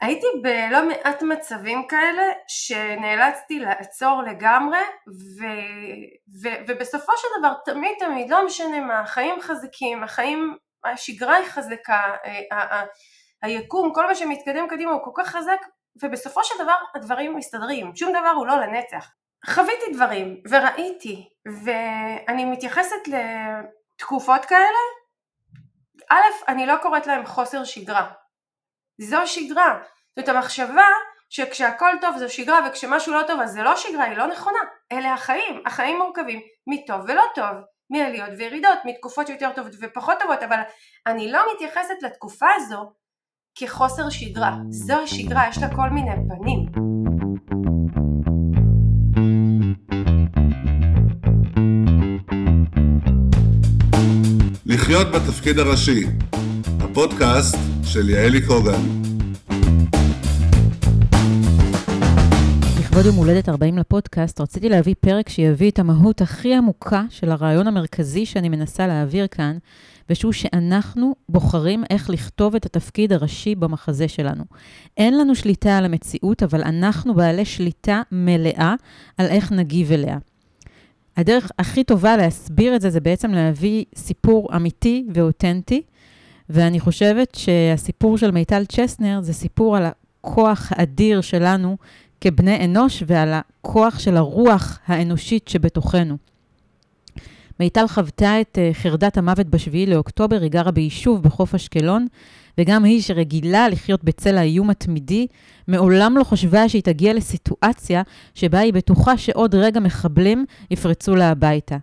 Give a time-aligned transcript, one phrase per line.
[0.00, 5.44] הייתי בלא מעט מצבים כאלה שנאלצתי לעצור לגמרי ו,
[6.42, 12.14] ו, ובסופו של דבר תמיד תמיד לא משנה מה החיים חזקים החיים השגרה היא חזקה
[12.52, 12.84] ה,
[13.42, 15.58] היקום כל מה שמתקדם קדימה הוא כל כך חזק
[16.02, 19.10] ובסופו של דבר הדברים מסתדרים שום דבר הוא לא לנצח.
[19.46, 21.28] חוויתי דברים וראיתי
[21.64, 24.78] ואני מתייחסת לתקופות כאלה
[26.10, 28.10] א' אני לא קוראת להם חוסר שגרה
[29.00, 29.78] זו שגרה.
[30.18, 30.86] זאת המחשבה
[31.30, 34.58] שכשהכל טוב זו שגרה וכשמשהו לא טוב אז זה לא שגרה, היא לא נכונה.
[34.92, 35.62] אלה החיים.
[35.66, 37.56] החיים מורכבים מטוב ולא טוב,
[37.90, 40.60] מעליות וירידות, מתקופות שיותר טובות ופחות טובות, אבל
[41.06, 42.92] אני לא מתייחסת לתקופה הזו
[43.54, 44.56] כחוסר שגרה.
[44.68, 46.66] זו השגרה, יש לה כל מיני פנים.
[54.66, 56.04] לחיות בתפקיד הראשי,
[56.80, 58.80] הפודקאסט של יעלי קוגן.
[62.80, 67.66] לכבוד יום הולדת 40 לפודקאסט, רציתי להביא פרק שיביא את המהות הכי עמוקה של הרעיון
[67.66, 69.58] המרכזי שאני מנסה להעביר כאן,
[70.10, 74.44] ושהוא שאנחנו בוחרים איך לכתוב את התפקיד הראשי במחזה שלנו.
[74.96, 78.74] אין לנו שליטה על המציאות, אבל אנחנו בעלי שליטה מלאה
[79.18, 80.18] על איך נגיב אליה.
[81.16, 85.82] הדרך הכי טובה להסביר את זה, זה בעצם להביא סיפור אמיתי ואותנטי,
[86.50, 91.76] ואני חושבת שהסיפור של מיטל צ'סנר זה סיפור על הכוח האדיר שלנו
[92.20, 96.16] כבני אנוש ועל הכוח של הרוח האנושית שבתוכנו.
[97.60, 102.06] מיטל חוותה את אה, חרדת המוות בשביעי לאוקטובר, היא גרה ביישוב בחוף אשקלון,
[102.58, 105.26] וגם היא שרגילה לחיות בצל האיום התמידי,
[105.68, 108.02] מעולם לא חשבה שהיא תגיע לסיטואציה
[108.34, 111.76] שבה היא בטוחה שעוד רגע מחבלים יפרצו לה הביתה.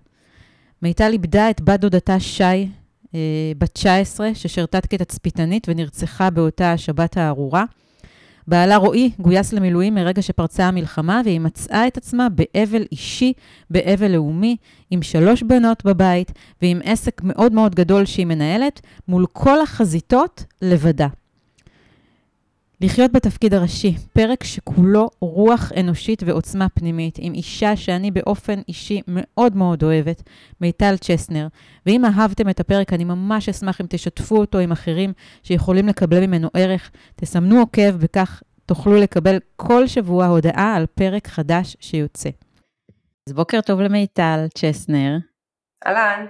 [0.81, 2.68] מיטל איבדה את בת דודתה שי,
[3.58, 7.66] בת 19, ששירתה כתצפיתנית ונרצחה באותה השבת הארורה.
[8.47, 13.33] בעלה רועי גויס למילואים מרגע שפרצה המלחמה, והיא מצאה את עצמה באבל אישי,
[13.69, 14.58] באבל לאומי,
[14.91, 16.31] עם שלוש בנות בבית,
[16.62, 21.07] ועם עסק מאוד מאוד גדול שהיא מנהלת, מול כל החזיתות לבדה.
[22.82, 29.56] לחיות בתפקיד הראשי, פרק שכולו רוח אנושית ועוצמה פנימית, עם אישה שאני באופן אישי מאוד
[29.56, 30.24] מאוד אוהבת,
[30.62, 31.48] מיטל צ'סנר.
[31.86, 36.50] ואם אהבתם את הפרק, אני ממש אשמח אם תשתפו אותו עם אחרים שיכולים לקבל ממנו
[36.54, 36.92] ערך.
[37.16, 42.30] תסמנו עוקב, וכך תוכלו לקבל כל שבוע הודעה על פרק חדש שיוצא.
[43.30, 45.18] אז בוקר טוב למיטל צ'סנר.
[45.88, 46.26] אהלן.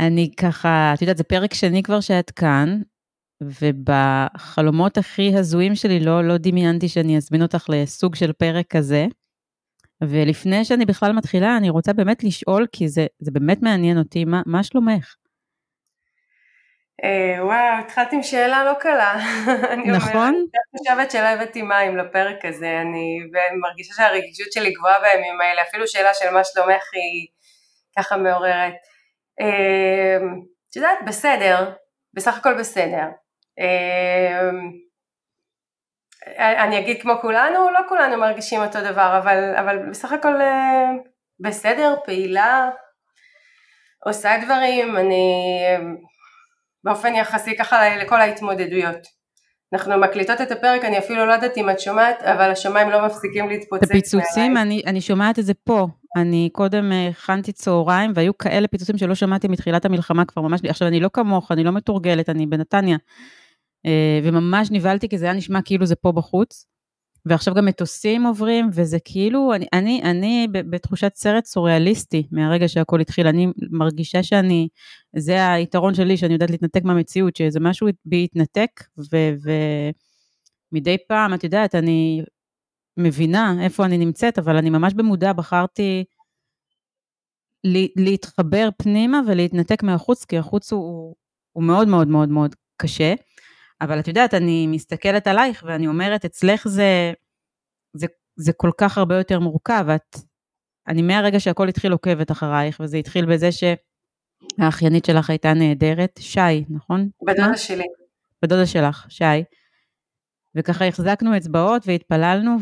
[0.00, 2.80] אני ככה, את יודעת, זה פרק שני כבר שאת כאן,
[3.42, 9.06] ובחלומות הכי הזויים שלי לא, לא דמיינתי שאני אזמין אותך לסוג של פרק כזה.
[10.00, 14.42] ולפני שאני בכלל מתחילה, אני רוצה באמת לשאול, כי זה, זה באמת מעניין אותי, מה,
[14.46, 15.14] מה שלומך?
[17.04, 19.16] אה, וואו, התחלת עם שאלה לא קלה.
[19.96, 20.34] נכון?
[20.34, 23.18] אני חושבת שלא הבאתי מים לפרק הזה, אני
[23.60, 27.26] מרגישה שהרגישות שלי גבוהה בימים האלה, אפילו שאלה של מה שלומך היא
[27.98, 28.74] ככה מעוררת.
[29.40, 30.16] אה,
[30.70, 31.72] את יודעת, בסדר,
[32.14, 33.06] בסך הכל בסדר.
[33.58, 34.72] אמ,
[36.38, 40.90] אני אגיד כמו כולנו, לא כולנו מרגישים אותו דבר, אבל, אבל בסך הכל אה,
[41.40, 42.70] בסדר, פעילה,
[44.04, 45.34] עושה דברים, אני
[46.84, 49.18] באופן יחסי ככה לכל ההתמודדויות.
[49.72, 53.48] אנחנו מקליטות את הפרק, אני אפילו לא יודעת אם את שומעת, אבל השמיים לא מפסיקים
[53.48, 53.82] להתפוצץ.
[53.82, 55.86] את הפיצוצים, אני, אני שומעת את זה פה.
[56.16, 60.88] אני קודם אה, הכנתי צהריים, והיו כאלה פיצוצים שלא שמעתי מתחילת המלחמה כבר ממש, עכשיו
[60.88, 62.96] אני לא כמוך, אני לא מתורגלת, אני בנתניה.
[63.86, 66.66] אה, וממש נבהלתי, כי זה היה נשמע כאילו זה פה בחוץ.
[67.26, 73.26] ועכשיו גם מטוסים עוברים, וזה כאילו, אני, אני, אני בתחושת סרט סוריאליסטי מהרגע שהכל התחיל.
[73.26, 74.68] אני מרגישה שאני,
[75.16, 78.84] זה היתרון שלי, שאני יודעת להתנתק מהמציאות, שאיזה משהו בי התנתק,
[80.72, 82.22] ומדי פעם, את יודעת, אני
[82.96, 86.04] מבינה איפה אני נמצאת, אבל אני ממש במודע בחרתי
[87.96, 91.14] להתחבר פנימה ולהתנתק מהחוץ, כי החוץ הוא,
[91.52, 93.14] הוא מאוד מאוד מאוד מאוד קשה.
[93.80, 97.12] אבל את יודעת, אני מסתכלת עלייך ואני אומרת, אצלך זה,
[97.96, 99.86] זה, זה כל כך הרבה יותר מורכב.
[99.94, 100.16] את,
[100.88, 107.08] אני מהרגע שהכל התחיל עוקבת אחרייך, וזה התחיל בזה שהאחיינית שלך הייתה נהדרת, שי, נכון?
[107.22, 107.84] בדודה שלי.
[108.42, 109.24] בדודה שלך, שי.
[110.54, 112.56] וככה החזקנו אצבעות והתפללנו,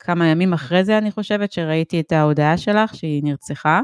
[0.00, 3.80] וכמה ימים אחרי זה אני חושבת שראיתי את ההודעה שלך שהיא נרצחה.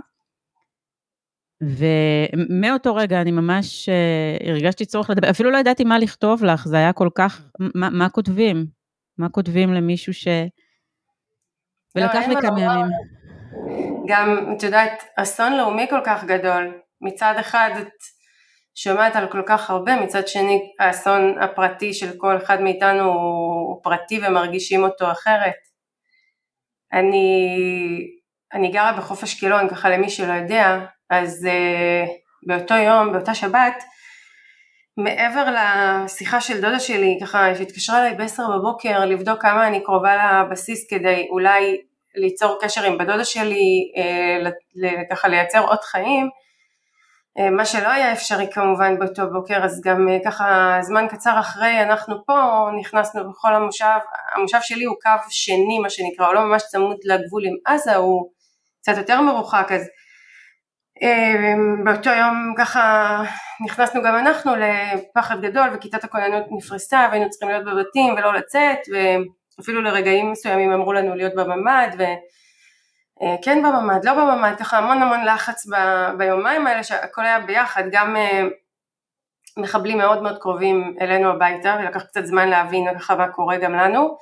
[1.63, 6.77] ומאותו רגע אני ממש uh, הרגשתי צורך לדבר, אפילו לא ידעתי מה לכתוב לך, זה
[6.77, 7.43] היה כל כך,
[7.75, 8.67] מה, מה כותבים?
[9.19, 10.29] מה כותבים למישהו ש...
[11.97, 12.87] ולקח לי כמה ימים.
[14.07, 16.81] גם, את יודעת, אסון לאומי כל כך גדול.
[17.01, 17.93] מצד אחד את
[18.75, 24.21] שומעת על כל כך הרבה, מצד שני האסון הפרטי של כל אחד מאיתנו הוא פרטי
[24.27, 25.55] ומרגישים אותו אחרת.
[26.93, 27.57] אני,
[28.53, 30.79] אני גרה בחוף אשקלון, ככה למי שלא יודע,
[31.11, 32.09] אז uh,
[32.47, 33.85] באותו יום, באותה שבת,
[34.97, 40.87] מעבר לשיחה של דודה שלי, ככה שהתקשרה אליי ב-10 בבוקר לבדוק כמה אני קרובה לבסיס
[40.91, 41.81] כדי אולי
[42.15, 44.51] ליצור קשר עם בדודה שלי, אה,
[45.11, 46.29] ככה לייצר עוד חיים,
[47.39, 52.27] אה, מה שלא היה אפשרי כמובן באותו בוקר, אז גם ככה זמן קצר אחרי אנחנו
[52.27, 53.99] פה נכנסנו בכל המושב,
[54.35, 58.31] המושב שלי הוא קו שני מה שנקרא, הוא לא ממש צמוד לגבול עם עזה, הוא
[58.83, 59.89] קצת יותר מרוחק, אז
[61.85, 63.17] באותו יום ככה
[63.65, 68.79] נכנסנו גם אנחנו לפחד גדול וכיתת הכוננות נפרסה והיינו צריכים להיות בבתים ולא לצאת
[69.59, 75.67] ואפילו לרגעים מסוימים אמרו לנו להיות בממ"ד וכן בממ"ד, לא בממ"ד, ככה המון המון לחץ
[75.67, 75.75] ב,
[76.19, 78.43] ביומיים האלה שהכל היה ביחד, גם אה,
[79.57, 84.17] מחבלים מאוד מאוד קרובים אלינו הביתה ולקח קצת זמן להבין ככה מה קורה גם לנו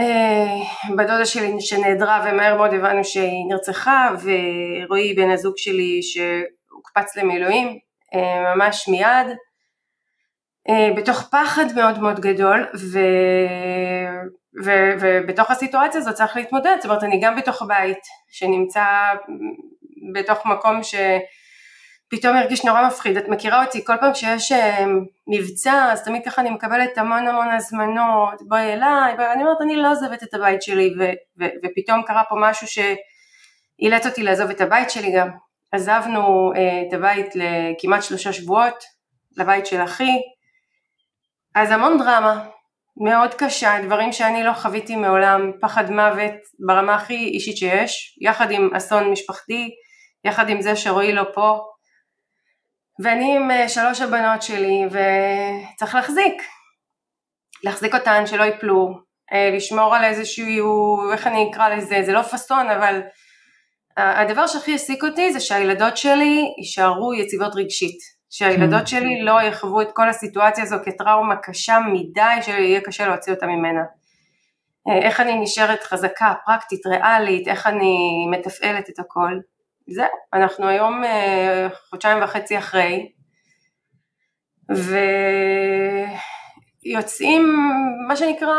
[0.00, 7.78] אה, בדודה שלי שנעדרה ומהר מאוד הבנו שהיא נרצחה ורועי בן הזוג שלי שהוקפץ למילואים
[8.14, 9.36] אה, ממש מיד
[10.68, 12.98] אה, בתוך פחד מאוד מאוד גדול ו...
[14.64, 14.70] ו...
[15.00, 18.84] ובתוך הסיטואציה הזאת צריך להתמודד, זאת אומרת אני גם בתוך בית שנמצא
[20.14, 20.94] בתוך מקום ש...
[22.14, 24.84] פתאום הרגיש נורא מפחיד, את מכירה אותי, כל פעם שיש אה,
[25.26, 29.76] מבצע אז תמיד ככה אני מקבלת המון המון הזמנות, בואי אליי, בואי, אני אומרת אני
[29.76, 31.02] לא עוזבת את הבית שלי ו,
[31.40, 35.28] ו, ופתאום קרה פה משהו שאילץ אותי לעזוב את הבית שלי גם,
[35.72, 38.84] עזבנו אה, את הבית לכמעט שלושה שבועות,
[39.36, 40.12] לבית של אחי,
[41.54, 42.44] אז המון דרמה,
[42.96, 46.34] מאוד קשה, דברים שאני לא חוויתי מעולם, פחד מוות
[46.66, 49.70] ברמה הכי אישית שיש, יחד עם אסון משפחתי,
[50.24, 51.71] יחד עם זה שרועי לא פה,
[53.00, 56.42] ואני עם אה, שלוש הבנות שלי וצריך להחזיק,
[57.64, 58.94] להחזיק אותן שלא ייפלו,
[59.32, 63.00] אה, לשמור על איזשהו, איך אני אקרא לזה, זה לא פאסון אבל
[63.96, 67.98] הדבר שהכי העסיק אותי זה שהילדות שלי יישארו יציבות רגשית,
[68.30, 68.86] שהילדות כן.
[68.86, 73.80] שלי לא יחוו את כל הסיטואציה הזו כטראומה קשה מדי שיהיה קשה להוציא אותה ממנה.
[74.88, 79.38] אה, איך אני נשארת חזקה, פרקטית, ריאלית, איך אני מתפעלת את הכל.
[79.92, 83.12] זהו, אנחנו היום אה, חודשיים וחצי אחרי,
[86.84, 87.56] ויוצאים,
[88.08, 88.54] מה שנקרא,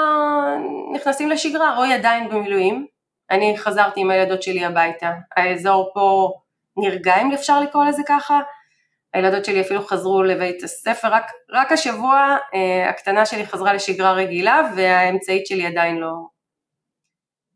[0.94, 2.88] נכנסים לשגרה, רועי עדיין במילואים,
[3.32, 6.34] אני חזרתי עם הילדות שלי הביתה, האזור פה
[6.78, 8.40] נרגע אם אפשר לקרוא לזה ככה,
[9.14, 14.62] הילדות שלי אפילו חזרו לבית הספר, רק, רק השבוע אה, הקטנה שלי חזרה לשגרה רגילה
[14.76, 16.12] והאמצעית שלי עדיין לא,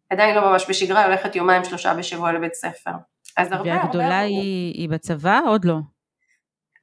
[0.10, 2.92] עדיין לא ממש בשגרה, היא הולכת יומיים שלושה בשבוע לבית ספר.
[3.38, 4.20] אז הרבה והגדולה הרבה...
[4.20, 5.40] היא, היא בצבא?
[5.48, 5.76] עוד לא.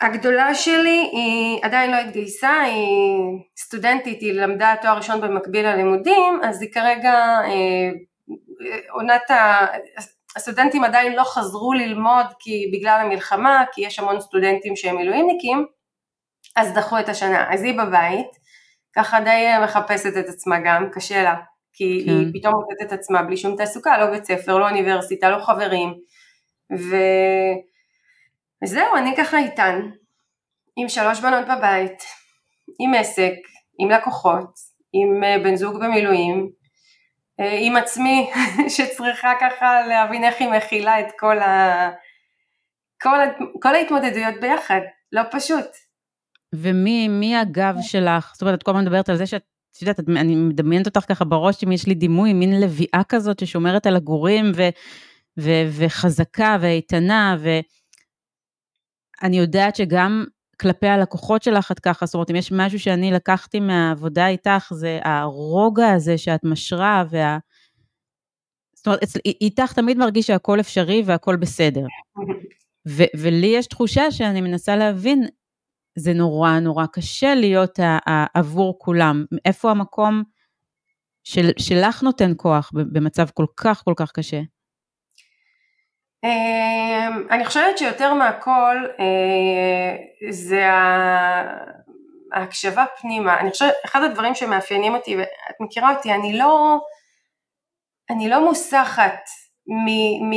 [0.01, 6.63] הגדולה שלי היא עדיין לא התגייסה, היא סטודנטית, היא למדה תואר ראשון במקביל ללימודים, אז
[6.63, 7.15] היא כרגע
[7.45, 7.91] אה,
[8.91, 9.67] עונת ה...
[10.37, 15.67] הסטודנטים עדיין לא חזרו ללמוד כי בגלל המלחמה, כי יש המון סטודנטים שהם מילואימניקים,
[16.57, 17.55] אז דחו את השנה.
[17.55, 18.27] אז היא בבית,
[18.97, 21.35] ככה די מחפשת את עצמה גם, קשה לה,
[21.73, 22.11] כי כן.
[22.11, 25.95] היא פתאום מוצאת את עצמה בלי שום תעסוקה, לא בית ספר, לא אוניברסיטה, לא חברים,
[26.73, 26.97] ו...
[28.65, 29.81] וזהו, אני ככה איתן,
[30.77, 32.03] עם שלוש בנות בבית,
[32.81, 33.35] עם עסק,
[33.79, 34.55] עם לקוחות,
[34.93, 36.51] עם אה, בן זוג במילואים,
[37.41, 38.31] אה, עם עצמי
[38.77, 41.91] שצריכה ככה להבין איך היא מכילה את כל, ה...
[43.03, 43.27] כל, ה...
[43.63, 44.81] כל ההתמודדויות ביחד,
[45.13, 45.67] לא פשוט.
[46.55, 48.31] ומי הגב שלך?
[48.33, 49.43] זאת אומרת, את כל הזמן מדברת על זה שאת,
[49.77, 53.87] את יודעת, אני מדמיינת אותך ככה בראש, אם יש לי דימוי, מין לביאה כזאת ששומרת
[53.87, 54.69] על הגורים ו,
[55.41, 57.37] ו, וחזקה ואיתנה,
[59.23, 60.25] ואני יודעת שגם
[60.61, 65.01] כלפי הלקוחות שלך את ככה, זאת אומרת, אם יש משהו שאני לקחתי מהעבודה איתך, זה
[65.05, 67.39] הרוגע הזה שאת משרה, וה...
[68.75, 71.87] זאת אומרת, אצל, איתך תמיד מרגיש שהכל אפשרי והכל בסדר.
[72.89, 75.27] ו- ולי יש תחושה שאני מנסה להבין,
[75.99, 79.25] זה נורא נורא קשה להיות ה- ה- עבור כולם.
[79.45, 80.23] איפה המקום
[81.25, 84.41] של, שלך נותן כוח במצב כל כך כל כך קשה?
[86.25, 89.97] אמ, אני חושבת שיותר מהכל אה,
[90.31, 90.67] זה
[92.33, 93.41] ההקשבה פנימה.
[93.41, 96.79] אני חושבת, אחד הדברים שמאפיינים אותי, ואת מכירה אותי, אני לא,
[98.11, 99.21] אני לא מוסחת
[99.67, 99.89] מ...
[100.31, 100.33] מ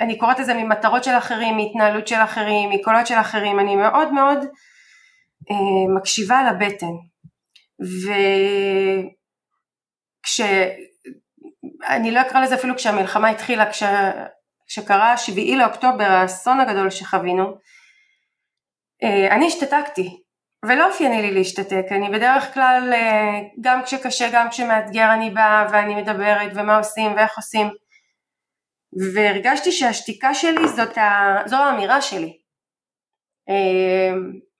[0.00, 4.38] אני קוראת לזה ממטרות של אחרים, מהתנהלות של אחרים, מקולות של אחרים, אני מאוד מאוד
[5.50, 6.92] אה, מקשיבה לבטן.
[10.20, 10.40] וכש...
[11.88, 13.82] אני לא אקרא לזה אפילו כשהמלחמה התחילה, כש...
[14.70, 17.44] שקרה 7 לאוקטובר, האסון הגדול שחווינו,
[19.02, 20.22] אה, אני השתתקתי,
[20.64, 25.94] ולא אופייני לי להשתתק, אני בדרך כלל, אה, גם כשקשה, גם כשמאתגר אני באה ואני
[25.94, 27.66] מדברת ומה עושים ואיך עושים,
[29.14, 31.36] והרגשתי שהשתיקה שלי זאת ה...
[31.46, 32.36] זו האמירה שלי.
[33.48, 34.14] אה,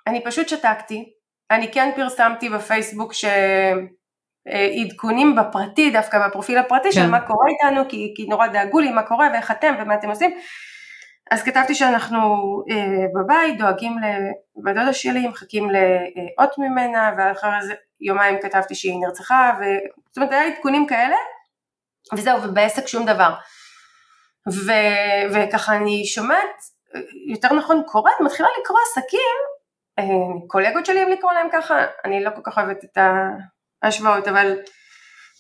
[0.07, 1.13] אני פשוט שתקתי,
[1.51, 3.13] אני כן פרסמתי בפייסבוק
[4.49, 6.93] שעדכונים בפרטי, דווקא בפרופיל הפרטי כן.
[6.93, 10.09] של מה קורה איתנו, כי, כי נורא דאגו לי מה קורה ואיך אתם ומה אתם
[10.09, 10.31] עושים,
[11.31, 12.19] אז כתבתי שאנחנו
[12.71, 13.97] אה, בבית דואגים
[14.57, 19.65] לדודה שלי, מחכים לאות ממנה, ואחר זה יומיים כתבתי שהיא נרצחה, ו...
[20.09, 21.17] זאת אומרת היה עדכונים כאלה,
[22.15, 23.35] וזהו, ובעסק שום דבר.
[24.53, 24.73] ו...
[25.35, 26.63] וככה אני שומעת,
[27.27, 29.21] יותר נכון קוראת, מתחילה לקרוא עסקים,
[29.99, 32.99] אה, קולגות שלי אם לקרוא להם ככה, אני לא כל כך אוהבת את
[33.83, 34.57] ההשוואות, אבל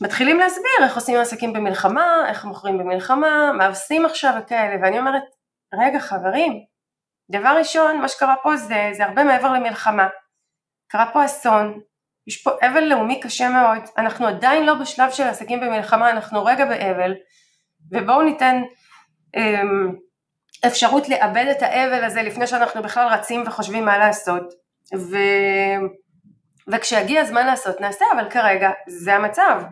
[0.02, 5.22] מתחילים להסביר איך עושים עסקים במלחמה, איך מוכרים במלחמה, מה עושים עכשיו וכאלה, ואני אומרת,
[5.74, 6.52] רגע חברים,
[7.30, 10.08] דבר ראשון, מה שקרה פה זה, זה הרבה מעבר למלחמה.
[10.88, 11.80] קרה פה אסון,
[12.26, 16.64] יש פה אבל לאומי קשה מאוד, אנחנו עדיין לא בשלב של עסקים במלחמה, אנחנו רגע
[16.64, 17.14] באבל,
[17.92, 18.62] ובואו ניתן
[19.36, 19.94] אמ,
[20.66, 24.42] אפשרות לאבד את האבל הזה לפני שאנחנו בכלל רצים וחושבים מה לעשות.
[24.94, 25.16] ו...
[26.72, 29.62] וכשהגיע הזמן לעשות נעשה, אבל כרגע זה המצב.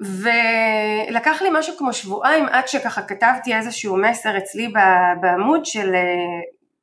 [0.00, 4.72] ולקח לי משהו כמו שבועיים עד שככה כתבתי איזשהו מסר אצלי
[5.20, 6.00] בעמוד של אה,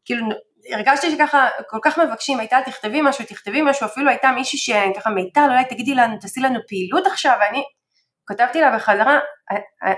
[0.06, 0.28] כאילו
[0.72, 5.48] הרגשתי שככה כל כך מבקשים מיטל תכתבי משהו תכתבי משהו אפילו הייתה מישהי שככה מיטל
[5.50, 7.64] אולי תגידי לנו תעשי לנו פעילות עכשיו ואני
[8.26, 9.20] כתבתי לה בחזרה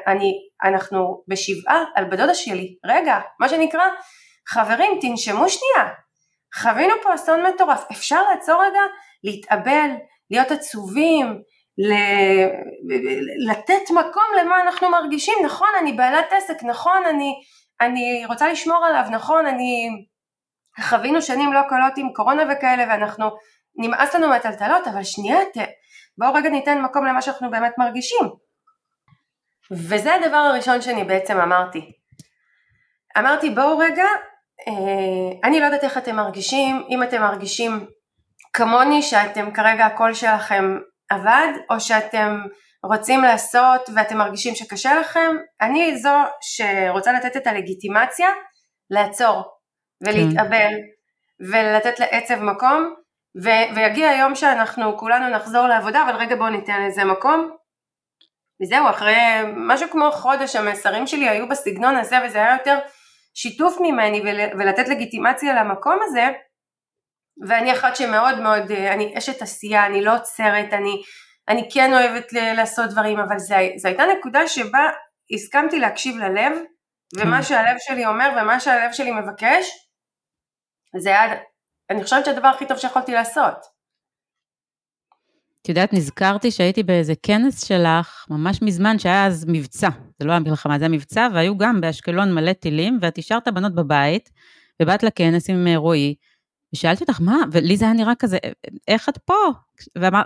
[0.08, 3.84] אני אנחנו בשבעה על בדודה שלי רגע מה שנקרא
[4.48, 5.90] חברים תנשמו שנייה
[6.56, 7.86] חווינו פה אסון מטורף.
[7.92, 8.82] אפשר לעצור רגע?
[9.24, 9.90] להתאבל
[10.32, 11.42] להיות עצובים
[13.50, 17.34] לתת מקום למה אנחנו מרגישים, נכון אני בעלת עסק, נכון אני,
[17.82, 19.90] אני רוצה לשמור עליו, נכון אני
[20.82, 23.30] חווינו שנים לא קלות עם קורונה וכאלה ואנחנו
[23.76, 25.38] נמאס לנו מהטלטלות אבל שנייה
[26.18, 28.30] בואו רגע ניתן מקום למה שאנחנו באמת מרגישים.
[29.72, 31.92] וזה הדבר הראשון שאני בעצם אמרתי.
[33.18, 34.06] אמרתי בואו רגע
[35.44, 37.86] אני לא יודעת איך אתם מרגישים אם אתם מרגישים
[38.54, 40.78] כמוני שאתם כרגע הקול שלכם
[41.10, 42.42] עבד או שאתם
[42.84, 48.30] רוצים לעשות ואתם מרגישים שקשה לכם, אני זו שרוצה לתת את הלגיטימציה
[48.90, 49.44] לעצור
[50.02, 51.50] ולהתאבל כן.
[51.52, 52.94] ולתת לעצב מקום
[53.44, 57.52] ו- ויגיע היום שאנחנו כולנו נחזור לעבודה אבל רגע בואו ניתן לזה מקום
[58.62, 59.18] וזהו אחרי
[59.56, 62.80] משהו כמו חודש המסרים שלי היו בסגנון הזה וזה היה יותר
[63.42, 66.28] שיתוף ממני ול- ולתת לגיטימציה למקום הזה
[67.48, 71.02] ואני אחת שמאוד מאוד, אה, אני אשת עשייה, אני לא עוצרת, אני,
[71.50, 73.40] אני כן אוהבת לעשות דברים, אבל
[73.78, 74.90] זו הייתה נקודה שבה
[75.34, 76.52] הסכמתי להקשיב ללב,
[77.18, 77.44] ומה כן.
[77.44, 79.66] שהלב שלי אומר ומה שהלב שלי מבקש,
[81.02, 81.36] זה היה,
[81.90, 83.80] אני חושבת שהדבר הכי טוב שיכולתי לעשות.
[85.62, 90.40] את יודעת, נזכרתי שהייתי באיזה כנס שלך, ממש מזמן, שהיה אז מבצע, זה לא היה
[90.40, 94.30] מלחמה, זה היה מבצע, והיו גם באשקלון מלא טילים, ואת השארת בנות בבית,
[94.82, 96.16] ובאת לכנס עם רועי,
[96.74, 98.38] ושאלתי אותך, מה, ולי זה היה נראה כזה,
[98.88, 99.34] איך את פה?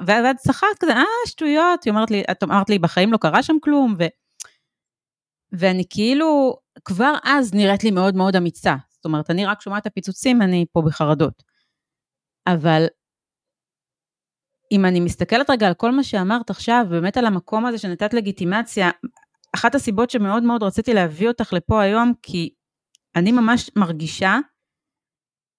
[0.06, 3.56] ואת צחקת כזה, אה, שטויות, היא אומרת לי, את אמרת לי, בחיים לא קרה שם
[3.62, 4.04] כלום, ו...
[5.52, 8.76] ואני כאילו, כבר אז נראית לי מאוד מאוד אמיצה.
[8.90, 11.44] זאת אומרת, אני רק שומעת את הפיצוצים, אני פה בחרדות.
[12.48, 12.86] אבל
[14.72, 18.90] אם אני מסתכלת רגע על כל מה שאמרת עכשיו, באמת על המקום הזה שנתת לגיטימציה,
[19.56, 22.50] אחת הסיבות שמאוד מאוד רציתי להביא אותך לפה היום, כי
[23.16, 24.38] אני ממש מרגישה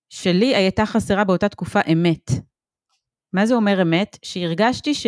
[0.08, 2.30] שלי הייתה חסרה באותה תקופה אמת.
[3.32, 4.18] מה זה אומר אמת?
[4.22, 5.06] שהרגשתי ש...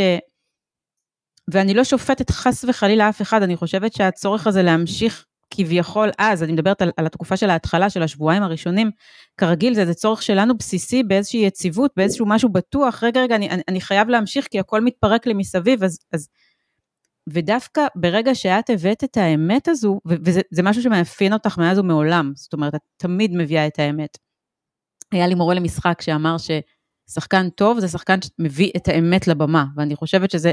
[1.50, 6.52] ואני לא שופטת חס וחלילה אף אחד, אני חושבת שהצורך הזה להמשיך כביכול אז, אני
[6.52, 8.90] מדברת על, על התקופה של ההתחלה, של השבועיים הראשונים,
[9.36, 13.62] כרגיל זה, זה צורך שלנו בסיסי באיזושהי יציבות, באיזשהו משהו בטוח, רגע, רגע, אני, אני,
[13.68, 16.28] אני חייב להמשיך כי הכל מתפרק לי מסביב, אז, אז...
[17.28, 22.74] ודווקא ברגע שאת הבאת את האמת הזו, וזה משהו שמאפיין אותך מאז ומעולם, זאת אומרת,
[22.74, 24.18] את תמיד מביאה את האמת.
[25.12, 30.30] היה לי מורה למשחק שאמר ששחקן טוב זה שחקן שמביא את האמת לבמה, ואני חושבת
[30.30, 30.52] שזה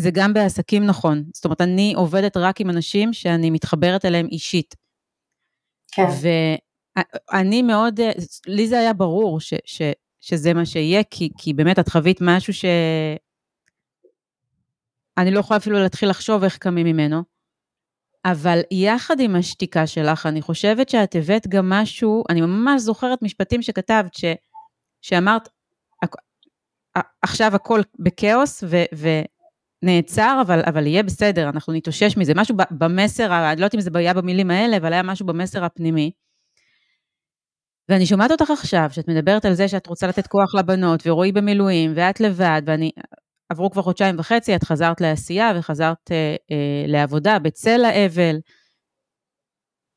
[0.00, 1.24] זה גם בעסקים נכון.
[1.34, 4.74] זאת אומרת, אני עובדת רק עם אנשים שאני מתחברת אליהם אישית.
[5.92, 6.06] כן.
[7.32, 8.00] ואני מאוד,
[8.46, 9.82] לי זה היה ברור ש, ש,
[10.20, 12.64] שזה מה שיהיה, כי, כי באמת את חווית משהו ש...
[15.18, 17.22] אני לא יכולה אפילו להתחיל לחשוב איך קמים ממנו.
[18.24, 23.62] אבל יחד עם השתיקה שלך, אני חושבת שאת הבאת גם משהו, אני ממש זוכרת משפטים
[23.62, 24.24] שכתבת, ש,
[25.02, 25.48] שאמרת,
[27.22, 28.76] עכשיו הכל בכאוס ו,
[29.82, 32.32] ונעצר, אבל, אבל יהיה בסדר, אנחנו נתאושש מזה.
[32.36, 36.10] משהו במסר, אני לא יודעת אם זה היה במילים האלה, אבל היה משהו במסר הפנימי.
[37.88, 41.92] ואני שומעת אותך עכשיו, שאת מדברת על זה שאת רוצה לתת כוח לבנות, ורועי במילואים,
[41.96, 42.90] ואת לבד, ואני...
[43.48, 48.36] עברו כבר חודשיים וחצי, את חזרת לעשייה וחזרת אה, אה, לעבודה בצל האבל.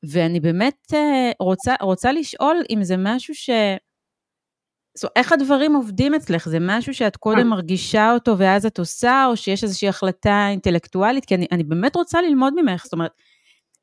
[0.02, 3.50] ואני באמת אה, רוצה, רוצה לשאול אם זה משהו ש...
[4.94, 6.48] זאת אומרת, איך הדברים עובדים אצלך?
[6.48, 7.44] זה משהו שאת קודם אה.
[7.44, 11.24] מרגישה אותו ואז את עושה, או שיש איזושהי החלטה אינטלקטואלית?
[11.24, 13.10] כי אני, אני באמת רוצה ללמוד ממך, זאת אומרת,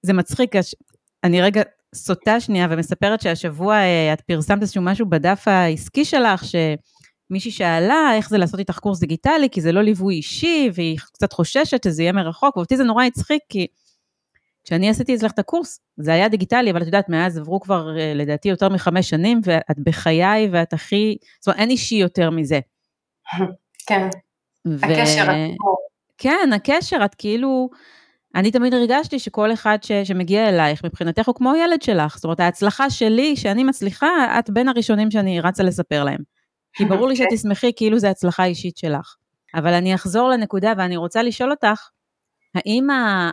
[0.02, 0.52] זה מצחיק,
[1.24, 1.62] אני רגע
[1.96, 6.44] סוטה שנייה ומספרת שהשבוע אה, את פרסמת איזשהו משהו בדף העסקי שלך,
[7.28, 11.34] שמישהי שאלה איך זה לעשות איתך קורס דיגיטלי, כי זה לא ליווי אישי, והיא קצת
[11.34, 13.68] חוששת שזה יהיה מרחוק, ואותי זה נורא הצחיק, כי
[14.64, 18.14] כשאני עשיתי אצלך את הקורס, זה היה דיגיטלי, אבל את יודעת, מאז עברו כבר אה,
[18.16, 22.60] לדעתי יותר מחמש שנים, ואת בחיי ואת הכי, זאת אומרת, אין אישי יותר מזה.
[23.88, 24.08] כן,
[24.68, 24.86] ו...
[24.86, 25.26] הקשר.
[26.18, 27.70] כן, הקשר, את כאילו,
[28.36, 32.16] אני תמיד הרגשתי שכל אחד ש, שמגיע אלייך, מבחינתך הוא כמו ילד שלך.
[32.16, 36.37] זאת אומרת, ההצלחה שלי, שאני מצליחה, את בין הראשונים שאני רצה לספר להם.
[36.78, 37.24] כי ברור לי כן.
[37.32, 39.16] שתשמחי כאילו זו הצלחה אישית שלך.
[39.56, 41.90] אבל אני אחזור לנקודה ואני רוצה לשאול אותך,
[42.56, 43.32] האם ה...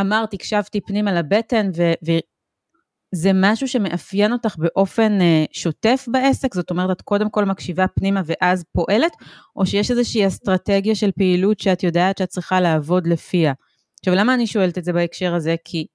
[0.00, 1.92] אמרת, הקשבתי פנימה לבטן, ו...
[2.02, 6.54] וזה משהו שמאפיין אותך באופן uh, שוטף בעסק?
[6.54, 9.12] זאת אומרת, את קודם כל מקשיבה פנימה ואז פועלת,
[9.56, 13.52] או שיש איזושהי אסטרטגיה של פעילות שאת יודעת שאת צריכה לעבוד לפיה?
[13.98, 15.54] עכשיו, למה אני שואלת את זה בהקשר הזה?
[15.64, 15.86] כי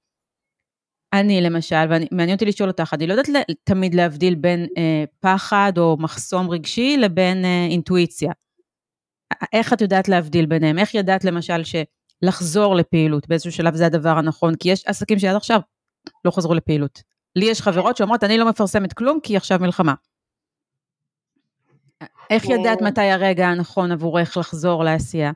[1.13, 5.97] אני למשל, ומעניין אותי לשאול אותך, אני לא יודעת תמיד להבדיל בין אה, פחד או
[5.99, 8.31] מחסום רגשי לבין אה, אינטואיציה.
[9.53, 10.79] איך את יודעת להבדיל ביניהם?
[10.79, 14.55] איך ידעת למשל שלחזור לפעילות באיזשהו שלב זה הדבר הנכון?
[14.55, 15.59] כי יש עסקים שעד עכשיו
[16.25, 17.01] לא חזרו לפעילות.
[17.35, 19.93] לי יש חברות שאומרות, אני לא מפרסמת כלום כי עכשיו מלחמה.
[22.29, 25.31] איך ידעת מתי הרגע הנכון עבורך לחזור לעשייה?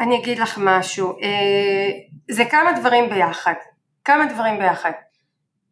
[0.00, 1.90] אני אגיד לך משהו, אה,
[2.30, 3.52] זה כמה דברים ביחד,
[4.08, 4.90] כמה דברים ביחד.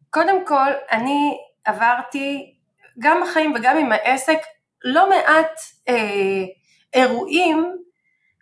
[0.09, 2.55] קודם כל, אני עברתי
[2.99, 4.37] גם בחיים וגם עם העסק
[4.83, 6.43] לא מעט אה,
[6.93, 7.75] אירועים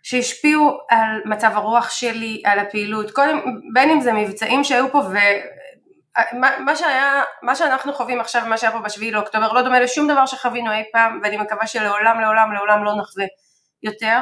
[0.02, 3.40] שהשפיעו על מצב הרוח שלי, על הפעילות, קודם,
[3.72, 5.02] בין אם זה מבצעים שהיו פה
[6.32, 10.26] ומה שהיה, מה שאנחנו חווים עכשיו, מה שהיה פה בשביעי לאוקטובר לא דומה לשום דבר
[10.26, 13.24] שחווינו אי פעם ואני מקווה שלעולם לעולם לעולם לא נחווה
[13.82, 14.18] יותר.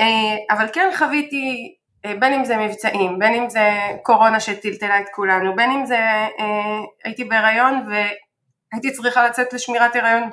[0.00, 3.70] אה, אבל כן חוויתי אה, בין אם זה מבצעים, בין אם זה
[4.02, 10.30] קורונה שטלטלה את כולנו, בין אם זה אה, הייתי בהיריון והייתי צריכה לצאת לשמירת הריון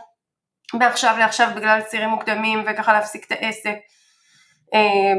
[0.74, 3.76] מעכשיו לעכשיו בגלל צירים מוקדמים וככה להפסיק את העסק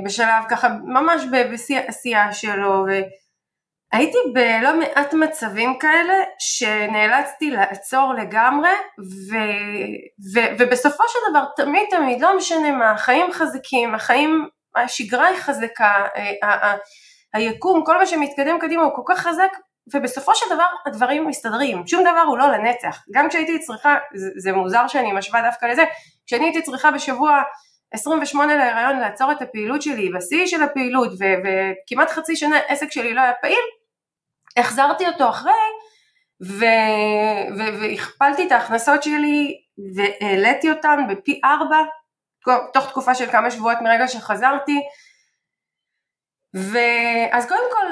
[0.05, 9.37] בשלב ככה ממש בשיא העשייה שלו והייתי בלא מעט מצבים כאלה שנאלצתי לעצור לגמרי ו,
[10.35, 16.07] ו, ובסופו של דבר תמיד תמיד לא משנה מה החיים חזקים החיים השגרה היא חזקה
[16.45, 16.77] ה,
[17.35, 19.51] היקום כל מה שמתקדם קדימה הוא כל כך חזק
[19.95, 24.53] ובסופו של דבר הדברים מסתדרים שום דבר הוא לא לנצח גם כשהייתי צריכה זה, זה
[24.53, 25.85] מוזר שאני משווה דווקא לזה
[26.27, 27.43] כשאני הייתי צריכה בשבוע
[27.93, 33.15] 28 להיריון לעצור את הפעילות שלי בשיא של הפעילות ו, וכמעט חצי שנה עסק שלי
[33.15, 33.59] לא היה פעיל
[34.57, 35.53] החזרתי אותו אחרי.
[37.59, 39.55] והכפלתי את ההכנסות שלי
[39.97, 41.79] והעליתי אותן בפי ארבע
[42.73, 44.81] תוך תקופה של כמה שבועות מרגע שחזרתי.
[46.55, 47.87] ואז קודם כל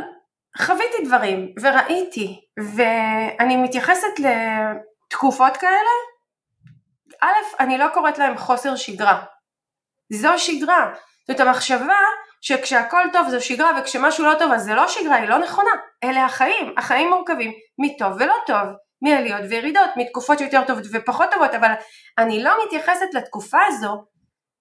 [0.65, 2.41] חוויתי דברים וראיתי
[2.77, 5.91] ואני מתייחסת לתקופות כאלה.
[7.21, 9.25] א', אני לא קוראת להם חוסר שגרה.
[10.13, 10.95] זו שגרה.
[11.29, 11.99] זאת המחשבה
[12.41, 15.71] שכשהכל טוב זו שגרה וכשמשהו לא טוב אז זה לא שגרה, היא לא נכונה.
[16.05, 18.69] אלה החיים, החיים מורכבים מטוב ולא טוב,
[19.03, 21.73] מעליות וירידות, מתקופות שיותר טובות ופחות טובות, אבל
[22.19, 24.05] אני לא מתייחסת לתקופה הזו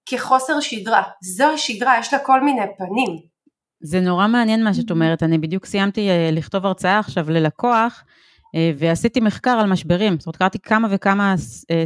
[0.06, 1.04] כחוסר שגרה.
[1.22, 3.36] זו השגרה, יש לה כל מיני פנים.
[3.84, 8.04] זה נורא מעניין מה שאת אומרת, אני בדיוק סיימתי אה, לכתוב הרצאה עכשיו ללקוח,
[8.56, 11.36] אה, ועשיתי מחקר על משברים, זאת אומרת קראתי כמה וכמה
[11.72, 11.84] אה,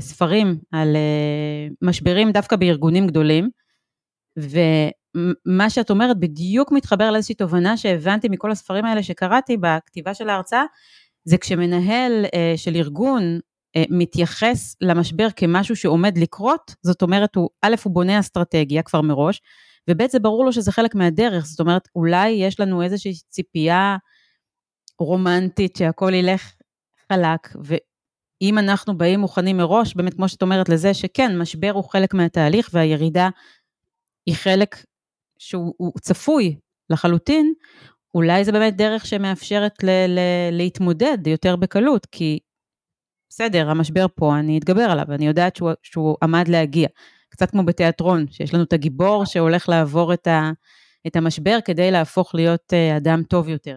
[0.00, 0.96] ספרים על
[1.82, 3.50] משברים דווקא בארגונים גדולים,
[5.46, 10.64] מה שאת אומרת בדיוק מתחבר לאיזושהי תובנה שהבנתי מכל הספרים האלה שקראתי בכתיבה של ההרצאה,
[11.24, 12.24] זה כשמנהל
[12.56, 13.38] של ארגון
[13.90, 19.40] מתייחס למשבר כמשהו שעומד לקרות, זאת אומרת, הוא, א', הוא בונה אסטרטגיה כבר מראש,
[19.90, 23.96] וב', זה ברור לו שזה חלק מהדרך, זאת אומרת, אולי יש לנו איזושהי ציפייה
[24.98, 26.52] רומנטית שהכל ילך
[27.12, 32.14] חלק, ואם אנחנו באים מוכנים מראש, באמת כמו שאת אומרת לזה, שכן, משבר הוא חלק
[32.14, 33.28] מהתהליך והירידה
[34.26, 34.84] היא חלק
[35.38, 36.56] שהוא צפוי
[36.90, 37.52] לחלוטין,
[38.14, 42.38] אולי זה באמת דרך שמאפשרת ל- ל- להתמודד יותר בקלות, כי
[43.34, 46.88] בסדר, המשבר פה, אני אתגבר עליו, אני יודעת שהוא, שהוא עמד להגיע.
[47.28, 50.50] קצת כמו בתיאטרון, שיש לנו את הגיבור שהולך לעבור את, ה,
[51.06, 53.76] את המשבר כדי להפוך להיות uh, אדם טוב יותר.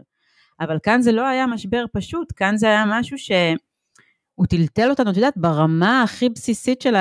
[0.59, 5.15] אבל כאן זה לא היה משבר פשוט, כאן זה היה משהו שהוא טלטל אותנו, את
[5.15, 6.95] יודעת, ברמה הכי בסיסית של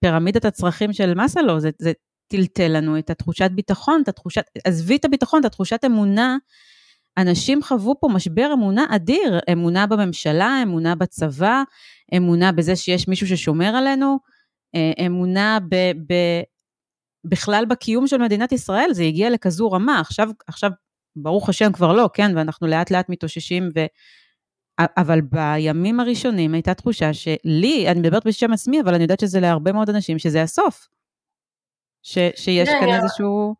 [0.00, 1.92] פירמידת הצרכים של מסלו, זה, זה
[2.28, 6.36] טלטל לנו את התחושת ביטחון, את התחושת, עזבי את הביטחון, את התחושת אמונה.
[7.18, 11.62] אנשים חוו פה משבר אמונה אדיר, אמונה בממשלה, אמונה בצבא,
[12.16, 14.18] אמונה בזה שיש מישהו ששומר עלינו,
[14.74, 15.74] אה, אמונה ב,
[16.12, 16.14] ב,
[17.24, 20.70] בכלל בקיום של מדינת ישראל, זה הגיע לכזו רמה, עכשיו, עכשיו
[21.16, 23.80] ברוך השם כבר לא, כן, ואנחנו לאט לאט מתאוששים, ו...
[24.96, 29.72] אבל בימים הראשונים הייתה תחושה שלי, אני מדברת בשם עצמי, אבל אני יודעת שזה להרבה
[29.72, 30.88] מאוד אנשים, שזה הסוף.
[32.02, 33.54] ש, שיש כאן איזשהו...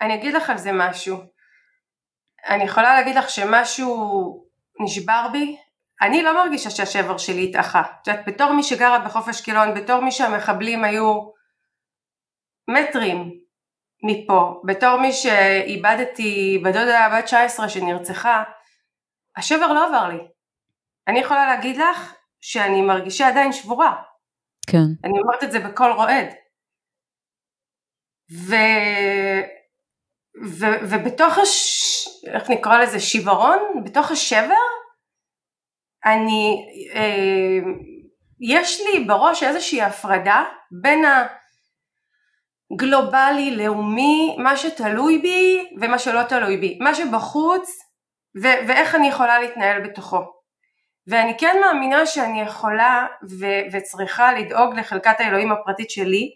[0.00, 1.16] אני אגיד לך על זה משהו.
[2.48, 4.44] אני יכולה להגיד לך שמשהו
[4.80, 5.56] נשבר בי,
[6.02, 7.82] אני לא מרגישה שהשבר שלי התאחה.
[8.02, 11.30] את יודעת, בתור מי שגרה בחוף אשקלון, בתור מי שהמחבלים היו
[12.68, 13.30] מטרים
[14.04, 18.42] מפה, בתור מי שאיבדתי בדודה בת 19 שנרצחה,
[19.36, 20.18] השבר לא עבר לי.
[21.08, 24.02] אני יכולה להגיד לך שאני מרגישה עדיין שבורה.
[24.70, 24.86] כן.
[25.04, 26.26] אני אומרת את זה בקול רועד.
[28.32, 28.54] ו...
[30.44, 30.66] ו...
[30.90, 31.91] ובתוך הש...
[32.26, 33.00] איך נקרא לזה?
[33.00, 33.58] שיוורון?
[33.84, 34.54] בתוך השבר?
[36.04, 36.66] אני...
[36.94, 37.58] אה...
[38.40, 40.44] יש לי בראש איזושהי הפרדה
[40.82, 41.04] בין
[42.72, 47.78] הגלובלי, לאומי, מה שתלוי בי ומה שלא תלוי בי, מה שבחוץ
[48.42, 50.18] ו- ואיך אני יכולה להתנהל בתוכו.
[51.06, 53.06] ואני כן מאמינה שאני יכולה
[53.40, 56.30] ו- וצריכה לדאוג לחלקת האלוהים הפרטית שלי.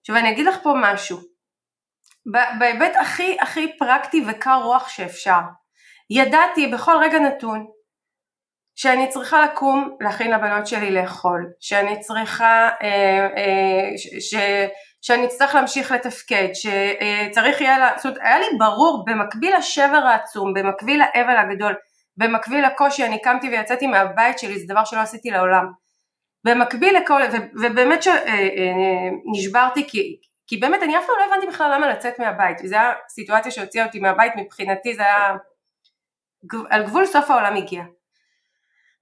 [0.00, 1.18] עכשיו אני אגיד לך פה משהו,
[2.58, 5.40] בהיבט הכי הכי פרקטי וקר רוח שאפשר,
[6.10, 7.66] ידעתי בכל רגע נתון
[8.76, 14.34] שאני צריכה לקום להכין לבנות שלי לאכול, שאני צריכה, אה, אה, ש,
[15.02, 21.00] שאני אצטרך להמשיך לתפקד, שצריך יהיה, זאת אומרת היה לי ברור במקביל לשבר העצום, במקביל
[21.00, 21.74] לאבל הגדול,
[22.16, 25.66] במקביל לקושי, אני קמתי ויצאתי מהבית שלי, זה דבר שלא עשיתי לעולם.
[26.44, 31.70] במקביל לכל, ו, ובאמת שנשברתי אה, כי, כי באמת אני אף פעם לא הבנתי בכלל
[31.74, 35.36] למה לצאת מהבית, וזו הייתה סיטואציה שהוציאה אותי מהבית, מבחינתי זה היה
[36.70, 37.82] על גבול סוף העולם הגיע.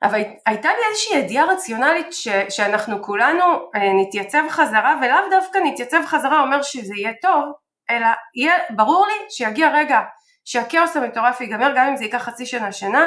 [0.03, 6.03] אבל הייתה לי איזושהי ידיעה רציונלית ש, שאנחנו כולנו אה, נתייצב חזרה ולאו דווקא נתייצב
[6.07, 7.45] חזרה אומר שזה יהיה טוב
[7.91, 10.01] אלא יהיה ברור לי שיגיע רגע
[10.45, 13.07] שהכאוס המטורף ייגמר גם אם זה ייקח חצי שנה שנה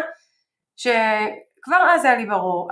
[0.78, 2.70] שכבר אז היה לי ברור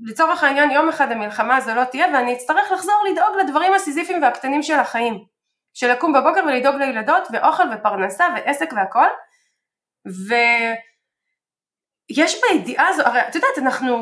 [0.00, 4.62] לצורך העניין יום אחד המלחמה הזו לא תהיה ואני אצטרך לחזור לדאוג לדברים הסיזיפיים והקטנים
[4.62, 5.24] של החיים
[5.74, 9.06] של לקום בבוקר ולדאוג לילדות ואוכל ופרנסה ועסק והכל
[10.28, 10.34] ו...
[12.10, 13.96] יש בידיעה הזו, הרי את יודעת אנחנו,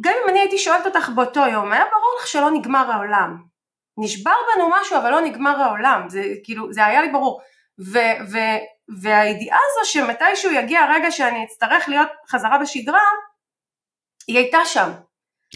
[0.00, 3.36] גם אם אני הייתי שואלת אותך באותו יום, היה ברור לך שלא נגמר העולם.
[3.98, 7.40] נשבר בנו משהו אבל לא נגמר העולם, זה כאילו, זה היה לי ברור.
[7.92, 7.98] ו,
[8.32, 8.38] ו,
[9.02, 13.00] והידיעה הזו שמתישהו יגיע הרגע שאני אצטרך להיות חזרה בשגרה,
[14.28, 14.90] היא הייתה שם.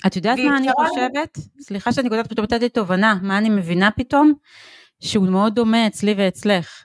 [0.06, 1.38] את יודעת מה אני חושבת?
[1.38, 1.62] לי...
[1.62, 4.32] סליחה שאני קודם פתאום נתתי תובנה, מה אני מבינה פתאום?
[5.00, 6.84] שהוא מאוד דומה אצלי ואצלך.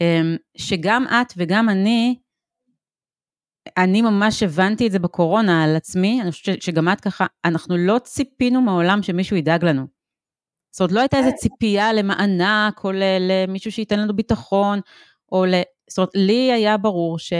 [0.00, 2.16] אמ, שגם את וגם אני,
[3.76, 7.98] אני ממש הבנתי את זה בקורונה על עצמי, אני חושבת שגם את ככה, אנחנו לא
[7.98, 9.86] ציפינו מעולם שמישהו ידאג לנו.
[10.70, 14.80] זאת אומרת, לא הייתה איזו ציפייה למענק, או למישהו שייתן לנו ביטחון,
[15.32, 15.54] או ל...
[15.90, 17.32] זאת אומרת, לי היה ברור ש...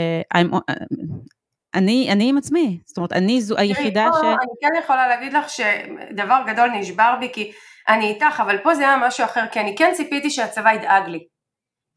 [1.75, 4.23] אני, אני עם עצמי, זאת אומרת, אני זו היחידה ש...
[4.23, 7.51] אני כן יכולה להגיד לך שדבר גדול נשבר בי, כי
[7.87, 11.19] אני איתך, אבל פה זה היה משהו אחר, כי אני כן ציפיתי שהצבא ידאג לי.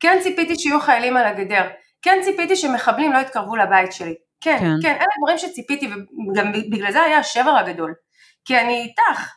[0.01, 1.69] כן ציפיתי שיהיו חיילים על הגדר.
[2.03, 4.15] כן ציפיתי שמחבלים לא יתקרבו לבית שלי.
[4.41, 5.91] כן, כן, כן, אלה דברים שציפיתי
[6.31, 7.95] וגם בגלל זה היה השבר הגדול.
[8.45, 9.33] כי אני איתך,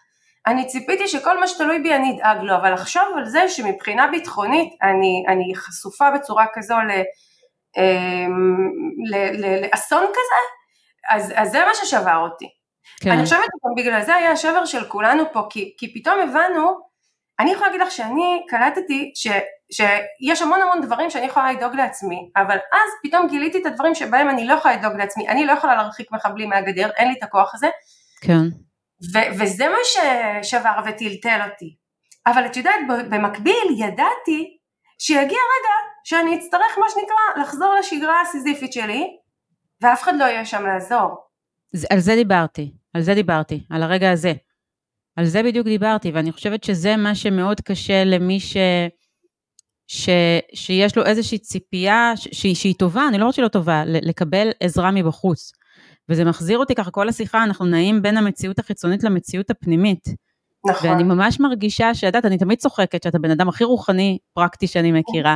[0.48, 4.74] אני ציפיתי שכל מה שתלוי בי אני אדאג לו, אבל לחשוב על זה שמבחינה ביטחונית
[4.82, 6.92] אני, אני חשופה בצורה כזו ל,
[9.62, 10.42] לאסון כזה,
[11.10, 12.50] אז, אז זה מה ששבר אותי.
[13.02, 13.12] כן.
[13.12, 16.80] אני חושבת שגם בגלל זה היה השבר של כולנו פה, כי, כי פתאום הבנו,
[17.40, 19.28] אני יכולה להגיד לך שאני קלטתי ש,
[19.72, 24.30] שיש המון המון דברים שאני יכולה לדאוג לעצמי, אבל אז פתאום גיליתי את הדברים שבהם
[24.30, 27.56] אני לא יכולה לדאוג לעצמי, אני לא יכולה להרחיק מחבלים מהגדר, אין לי את הכוח
[27.56, 27.68] הזה.
[28.22, 28.42] כן.
[29.14, 31.76] ו- וזה מה ששבר וטלטל אותי.
[32.28, 34.58] אבל את יודעת, במקביל ידעתי
[35.00, 39.04] שיגיע רגע שאני אצטרך מה שנקרא לחזור לשגרה הסיזיפית שלי,
[39.82, 41.18] ואף אחד לא יהיה שם לעזור.
[41.90, 44.34] על זה דיברתי, על זה דיברתי, על הרגע הזה.
[45.16, 48.58] על זה בדיוק דיברתי, ואני חושבת שזה מה שמאוד קשה למי ש...
[49.88, 50.10] ש...
[50.54, 52.28] שיש לו איזושהי ציפייה ש...
[52.32, 55.52] שהיא, שהיא טובה, אני לא אומרת שהיא לא טובה, לקבל עזרה מבחוץ.
[56.10, 60.08] וזה מחזיר אותי ככה, כל השיחה, אנחנו נעים בין המציאות החיצונית למציאות הפנימית.
[60.70, 60.90] נכון.
[60.90, 64.92] ואני ממש מרגישה שאת יודעת, אני תמיד צוחקת שאתה בן אדם הכי רוחני, פרקטי שאני
[64.92, 65.36] מכירה.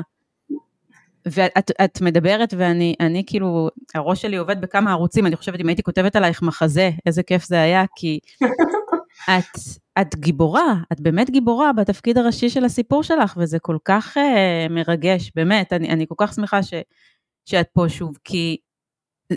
[1.25, 5.83] ואת את מדברת ואני אני כאילו, הראש שלי עובד בכמה ערוצים, אני חושבת אם הייתי
[5.83, 8.19] כותבת עלייך מחזה, איזה כיף זה היה, כי
[9.37, 9.59] את,
[10.01, 15.31] את גיבורה, את באמת גיבורה בתפקיד הראשי של הסיפור שלך, וזה כל כך uh, מרגש,
[15.35, 16.73] באמת, אני, אני כל כך שמחה ש,
[17.45, 18.57] שאת פה שוב, כי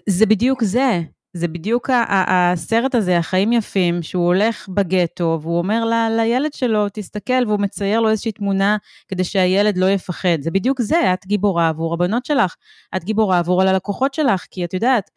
[0.08, 1.00] זה בדיוק זה,
[1.34, 1.90] זה בדיוק
[2.26, 8.00] הסרט הזה, החיים יפים, שהוא הולך בגטו, והוא אומר ל, לילד שלו, תסתכל, והוא מצייר
[8.00, 8.76] לו איזושהי תמונה
[9.08, 10.38] כדי שהילד לא יפחד.
[10.40, 12.54] זה בדיוק זה, את גיבורה עבור הבנות שלך,
[12.96, 15.10] את גיבורה עבור הלקוחות שלך, כי את יודעת,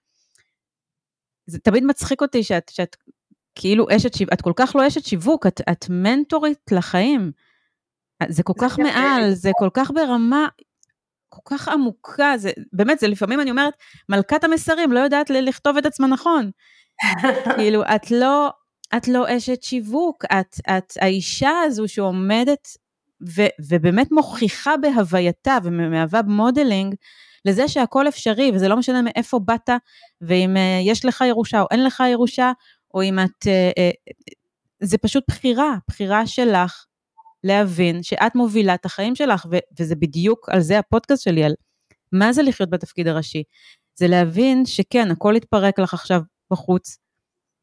[1.47, 2.95] זה תמיד מצחיק אותי שאת, שאת
[3.55, 7.31] כאילו אשת שיווק, את כל כך לא אשת שיווק, את, את מנטורית לחיים.
[8.27, 10.47] זה כל כך מעל, זה כל כך ברמה
[11.43, 13.73] כל כך עמוקה, זה באמת, זה לפעמים אני אומרת,
[14.09, 16.51] מלכת המסרים לא יודעת לכתוב את עצמה נכון.
[17.57, 18.49] כאילו, את לא,
[18.97, 22.67] את לא אשת שיווק, את, את האישה הזו שעומדת
[23.35, 26.95] ו, ובאמת מוכיחה בהווייתה ומהווה modeling
[27.45, 29.69] לזה שהכל אפשרי, וזה לא משנה מאיפה באת,
[30.21, 32.51] ואם uh, יש לך ירושה או אין לך ירושה,
[32.93, 33.43] או אם את...
[33.43, 34.13] Uh, uh,
[34.79, 36.85] זה פשוט בחירה, בחירה שלך
[37.45, 41.53] להבין שאת מובילה את החיים שלך, ו- וזה בדיוק על זה הפודקאסט שלי, על
[42.11, 43.43] מה זה לחיות בתפקיד הראשי.
[43.95, 46.97] זה להבין שכן, הכל יתפרק לך עכשיו בחוץ,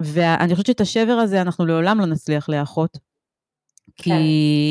[0.03, 2.99] ואני חושבת שאת השבר הזה אנחנו לעולם לא נצליח לאחות.
[3.97, 4.16] כי כן.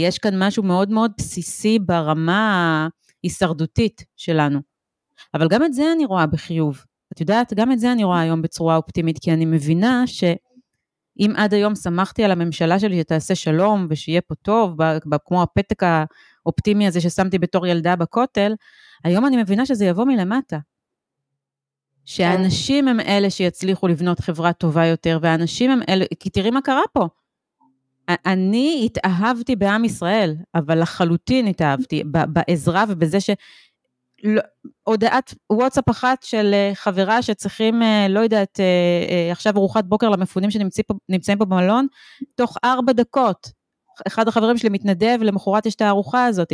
[0.04, 2.88] יש כאן משהו מאוד מאוד בסיסי ברמה
[3.24, 4.60] ההישרדותית שלנו.
[5.34, 6.86] אבל גם את זה אני רואה בחיוב.
[7.14, 10.24] את יודעת, גם את זה אני רואה היום בצורה אופטימית, כי אני מבינה ש...
[11.20, 14.78] אם עד היום שמחתי על הממשלה שלי שתעשה שלום ושיהיה פה טוב,
[15.26, 18.54] כמו הפתק האופטימי הזה ששמתי בתור ילדה בכותל,
[19.04, 20.58] היום אני מבינה שזה יבוא מלמטה.
[22.06, 26.82] שהאנשים הם אלה שיצליחו לבנות חברה טובה יותר, והאנשים הם אלה, כי תראי מה קרה
[26.94, 27.08] פה.
[28.10, 33.30] אני התאהבתי בעם ישראל, אבל לחלוטין התאהבתי בעזרה ובזה ש...
[34.24, 34.42] לא,
[34.84, 40.52] הודעת וואטסאפ אחת של אה, חברה שצריכים, אה, לא יודעת, אה, עכשיו ארוחת בוקר למפונים
[40.52, 41.88] שנמצאים פה במלון,
[42.36, 43.62] תוך ארבע דקות.
[44.08, 46.54] אחד החברים שלי מתנדב, למחרת יש את הארוחה הזאת.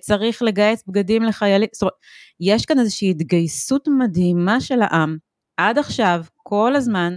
[0.00, 1.94] צריך לגייס בגדים לחיילים, זאת אומרת,
[2.40, 5.16] יש כאן איזושהי התגייסות מדהימה של העם,
[5.56, 7.16] עד עכשיו, כל הזמן,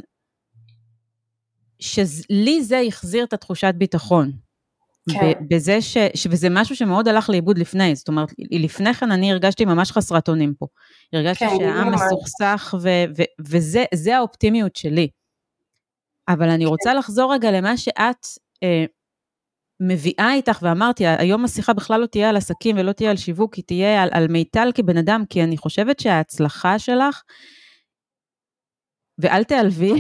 [1.79, 4.46] שלי זה החזיר את התחושת ביטחון.
[5.13, 5.31] כן.
[5.49, 6.27] בזה ש, ש...
[6.31, 10.53] וזה משהו שמאוד הלך לאיבוד לפני, זאת אומרת, לפני כן אני הרגשתי ממש חסרת אונים
[10.59, 10.67] פה.
[11.13, 13.23] הרגשתי כן, שהעם מסוכסך, ו, ו,
[13.93, 15.07] וזה האופטימיות שלי.
[16.29, 18.25] אבל אני רוצה לחזור רגע למה שאת
[18.63, 18.85] אה,
[19.79, 23.63] מביאה איתך, ואמרתי, היום השיחה בכלל לא תהיה על עסקים ולא תהיה על שיווק, היא
[23.67, 27.21] תהיה על, על מיטל כבן אדם, כי אני חושבת שההצלחה שלך,
[29.17, 29.93] ואל תיעלבי,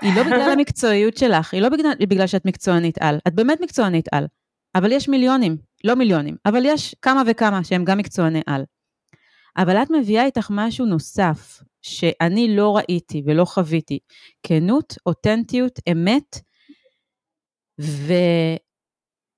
[0.00, 4.08] היא לא בגלל המקצועיות שלך, היא לא בגלל, בגלל שאת מקצוענית על, את באמת מקצוענית
[4.12, 4.26] על,
[4.74, 8.64] אבל יש מיליונים, לא מיליונים, אבל יש כמה וכמה שהם גם מקצועני על.
[9.56, 13.98] אבל את מביאה איתך משהו נוסף, שאני לא ראיתי ולא חוויתי,
[14.42, 16.36] כנות, אותנטיות, אמת,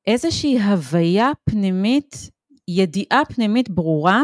[0.07, 2.17] ואיזושהי הוויה פנימית,
[2.69, 4.23] ידיעה פנימית ברורה,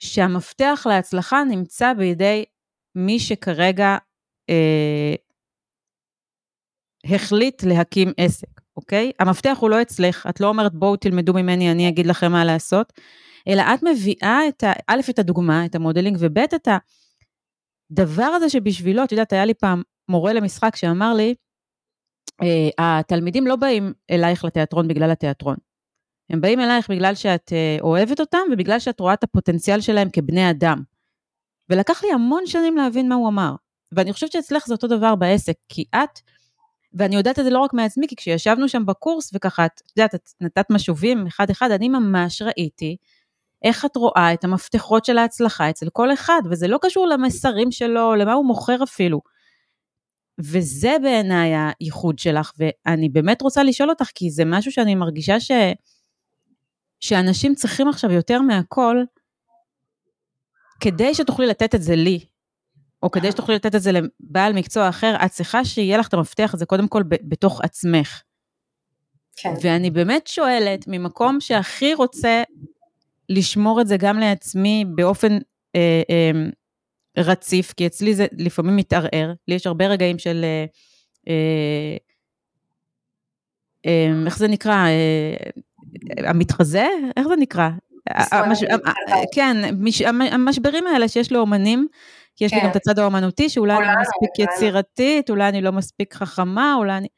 [0.00, 2.44] שהמפתח להצלחה נמצא בידי
[2.94, 3.96] מי שכרגע
[7.04, 9.12] החליט להקים עסק, אוקיי?
[9.18, 12.92] המפתח הוא לא אצלך, את לא אומרת בואו תלמדו ממני, אני אגיד לכם מה לעשות,
[13.48, 14.72] אלא את מביאה את ה...
[14.86, 16.68] א', את הדוגמה, את המודלינג, וב', את
[17.92, 21.34] הדבר הזה שבשבילו, את יודעת, היה לי פעם מורה למשחק שאמר לי,
[22.42, 25.56] אה, התלמידים לא באים אלייך לתיאטרון בגלל התיאטרון.
[26.30, 30.50] הם באים אלייך בגלל שאת אה, אוהבת אותם ובגלל שאת רואה את הפוטנציאל שלהם כבני
[30.50, 30.82] אדם.
[31.70, 33.54] ולקח לי המון שנים להבין מה הוא אמר.
[33.92, 36.20] ואני חושבת שאצלך זה אותו דבר בעסק, כי את,
[36.94, 40.30] ואני יודעת את זה לא רק מעצמי, כי כשישבנו שם בקורס וככה, את יודעת, את
[40.40, 42.96] נתת משובים אחד-אחד, אני ממש ראיתי
[43.64, 48.14] איך את רואה את המפתחות של ההצלחה אצל כל אחד, וזה לא קשור למסרים שלו,
[48.14, 49.20] למה הוא מוכר אפילו.
[50.38, 55.50] וזה בעיניי הייחוד שלך, ואני באמת רוצה לשאול אותך, כי זה משהו שאני מרגישה ש...
[57.00, 58.96] שאנשים צריכים עכשיו יותר מהכל,
[60.80, 62.24] כדי שתוכלי לתת את זה לי,
[63.02, 66.50] או כדי שתוכלי לתת את זה לבעל מקצוע אחר, את צריכה שיהיה לך את המפתח
[66.54, 68.22] הזה קודם כל בתוך עצמך.
[69.36, 69.54] כן.
[69.62, 72.42] ואני באמת שואלת, ממקום שהכי רוצה
[73.28, 75.38] לשמור את זה גם לעצמי באופן
[75.76, 76.30] אה, אה,
[77.16, 80.44] רציף, כי אצלי זה לפעמים מתערער, לי יש הרבה רגעים של...
[80.44, 80.64] אה,
[81.28, 81.96] אה,
[83.86, 84.86] אה איך זה נקרא?
[84.86, 86.88] אה, המתחזה?
[87.16, 87.68] איך זה נקרא?
[88.10, 88.64] המש...
[89.34, 89.56] כן,
[90.32, 91.88] המשברים האלה שיש לאומנים,
[92.36, 92.56] כי יש כן.
[92.56, 96.74] לי גם את הצד האומנותי, שאולי אני לא מספיק יצירתית, אולי אני לא מספיק חכמה,
[96.78, 97.08] אולי אני...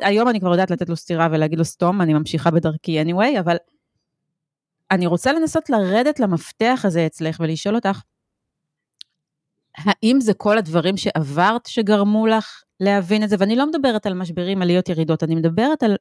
[0.00, 3.56] היום אני כבר יודעת לתת לו סטירה ולהגיד לו סתום, אני ממשיכה בדרכי anyway, אבל
[4.90, 8.00] אני רוצה לנסות לרדת למפתח הזה אצלך ולשאול אותך,
[9.76, 13.36] האם זה כל הדברים שעברת שגרמו לך להבין את זה?
[13.38, 15.96] ואני לא מדברת על משברים, עליות ירידות, אני מדברת על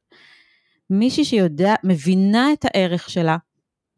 [0.89, 3.37] מישהי שיודע, מבינה את הערך שלה,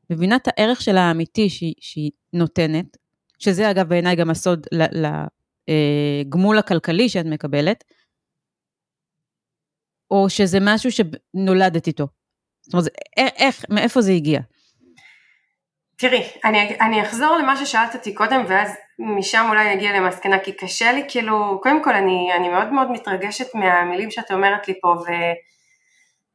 [0.09, 2.97] מבינה את הערך שלה האמיתי שהיא, שהיא נותנת,
[3.45, 7.83] שזה אגב בעיניי גם הסוד לגמול אה, הכלכלי שאת מקבלת,
[10.11, 12.07] או שזה משהו שנולדת איתו.
[12.61, 14.39] זאת אומרת, איך, מאיפה זה הגיע?
[15.97, 20.91] תראי, אני, אני אחזור למה ששאלת אותי קודם ואז משם אולי נגיע למסקנה כי קשה
[20.91, 25.11] לי כאילו, קודם כל אני, אני מאוד מאוד מתרגשת מהמילים שאת אומרת לי פה ו...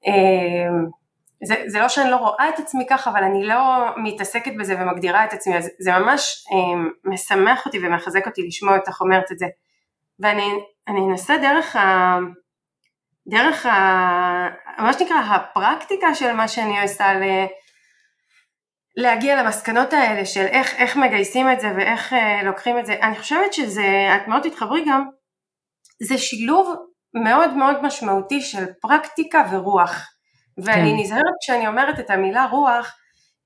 [0.06, 0.99] אה,
[1.44, 5.24] זה, זה לא שאני לא רואה את עצמי ככה, אבל אני לא מתעסקת בזה ומגדירה
[5.24, 9.46] את עצמי, אז זה ממש אה, משמח אותי ומחזק אותי לשמוע אותך אומרת את זה.
[10.20, 12.16] ואני אנסה דרך, ה,
[13.28, 13.72] דרך ה,
[14.78, 17.22] מה שנקרא הפרקטיקה של מה שאני עושה ל,
[18.96, 22.92] להגיע למסקנות האלה של איך, איך מגייסים את זה ואיך אה, לוקחים את זה.
[23.02, 25.08] אני חושבת שזה, את מאוד תתחברי גם,
[26.02, 26.74] זה שילוב
[27.24, 30.19] מאוד מאוד משמעותי של פרקטיקה ורוח.
[30.64, 30.96] ואני כן.
[31.00, 32.96] נזהרת כשאני אומרת את המילה רוח,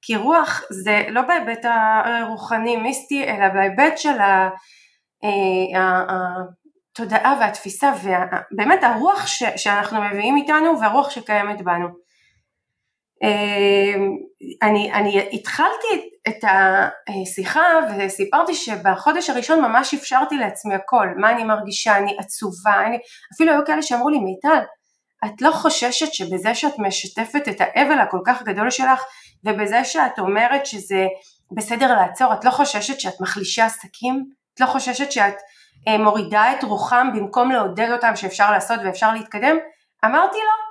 [0.03, 1.64] כי רוח זה לא בהיבט
[2.05, 4.48] הרוחני מיסטי, אלא בהיבט של אה,
[6.92, 11.88] התודעה והתפיסה, ובאמת הרוח ש, שאנחנו מביאים איתנו והרוח שקיימת בנו.
[13.22, 13.94] אה,
[14.62, 16.44] אני, אני התחלתי את
[17.09, 17.62] השיחה
[17.98, 22.98] וסיפרתי שבחודש הראשון ממש אפשרתי לעצמי הכל, מה אני מרגישה, אני עצובה, אני,
[23.35, 24.61] אפילו היו כאלה שאמרו לי מיטל,
[25.24, 29.03] את לא חוששת שבזה שאת משתפת את האבל הכל כך גדול שלך
[29.44, 31.07] ובזה שאת אומרת שזה
[31.57, 34.24] בסדר לעצור, את לא חוששת שאת מחלישה עסקים?
[34.55, 35.35] את לא חוששת שאת
[35.88, 39.57] אה, מורידה את רוחם במקום לעודד אותם שאפשר לעשות ואפשר להתקדם?
[40.05, 40.64] אמרתי לו,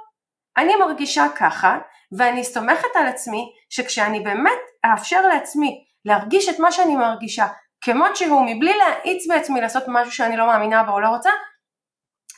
[0.64, 1.78] אני מרגישה ככה
[2.18, 7.48] ואני סומכת על עצמי שכשאני באמת אאפשר לעצמי להרגיש את מה שאני מרגישה
[7.82, 11.30] כמות שהוא מבלי להאיץ בעצמי לעשות משהו שאני לא מאמינה בו או לא רוצה,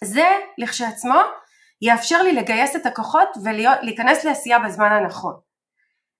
[0.03, 0.25] זה
[0.57, 1.19] לכשעצמו
[1.81, 5.33] יאפשר לי לגייס את הכוחות ולהיכנס לעשייה בזמן הנכון.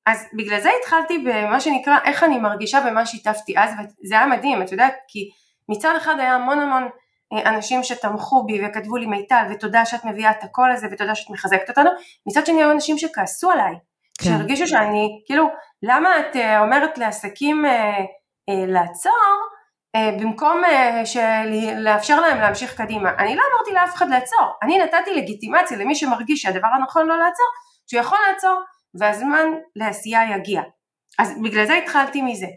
[0.05, 4.61] אז בגלל זה התחלתי במה שנקרא איך אני מרגישה במה שיתפתי אז וזה היה מדהים
[4.61, 5.29] את יודעת כי
[5.69, 6.89] מצד אחד היה המון המון
[7.33, 11.29] אה, אנשים שתמכו בי וכתבו לי מיטל ותודה שאת מביאה את הקול הזה ותודה שאת
[11.29, 11.89] מחזקת אותנו
[12.27, 13.73] מצד שני היו אנשים שכעסו עליי
[14.19, 14.29] כן.
[14.29, 15.47] שהרגישו שאני כאילו
[15.83, 18.05] למה את אה, אומרת לעסקים אה,
[18.67, 19.54] לעצור אה,
[20.19, 21.03] במקום אה,
[21.77, 23.09] לאפשר להם להמשיך קדימה.
[23.17, 27.45] אני לא אמרתי לאף אחד לעצור, אני נתתי לגיטימציה למי שמרגיש שהדבר הנכון לא לעצור,
[27.87, 28.61] שהוא יכול לעצור
[28.99, 30.61] והזמן לעשייה יגיע.
[31.19, 32.47] אז בגלל זה התחלתי מזה.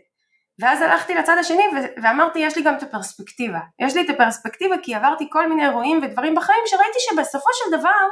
[0.61, 1.63] ואז הלכתי לצד השני
[2.03, 3.59] ואמרתי יש לי גם את הפרספקטיבה.
[3.81, 8.09] יש לי את הפרספקטיבה כי עברתי כל מיני אירועים ודברים בחיים שראיתי שבסופו של דבר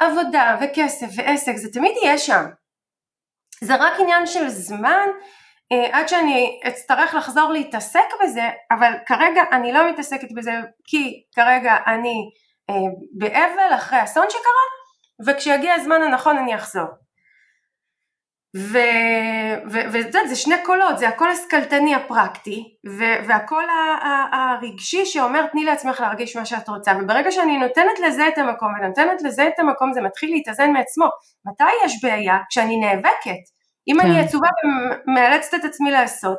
[0.00, 2.44] עבודה וכסף ועסק זה תמיד יהיה שם.
[3.60, 5.45] זה רק עניין של זמן אה,
[5.92, 10.52] עד שאני אצטרך לחזור להתעסק בזה, אבל כרגע אני לא מתעסקת בזה
[10.84, 12.30] כי כרגע אני
[12.70, 12.74] אה,
[13.18, 14.66] באבל אחרי אסון שקרה,
[15.26, 16.86] וכשיגיע הזמן הנכון אני אחזור.
[19.92, 22.64] וזה זה שני קולות, זה הקול הסקלטני הפרקטי
[23.26, 23.64] והקול
[24.32, 29.22] הרגשי שאומר תני לעצמך להרגיש מה שאת רוצה וברגע שאני נותנת לזה את המקום ונותנת
[29.22, 31.06] לזה את המקום זה מתחיל להתאזן מעצמו.
[31.46, 32.38] מתי יש בעיה?
[32.50, 33.55] כשאני נאבקת
[33.88, 34.06] אם כן.
[34.06, 34.48] אני עצובה
[35.06, 36.38] ומאלצת את עצמי לעשות,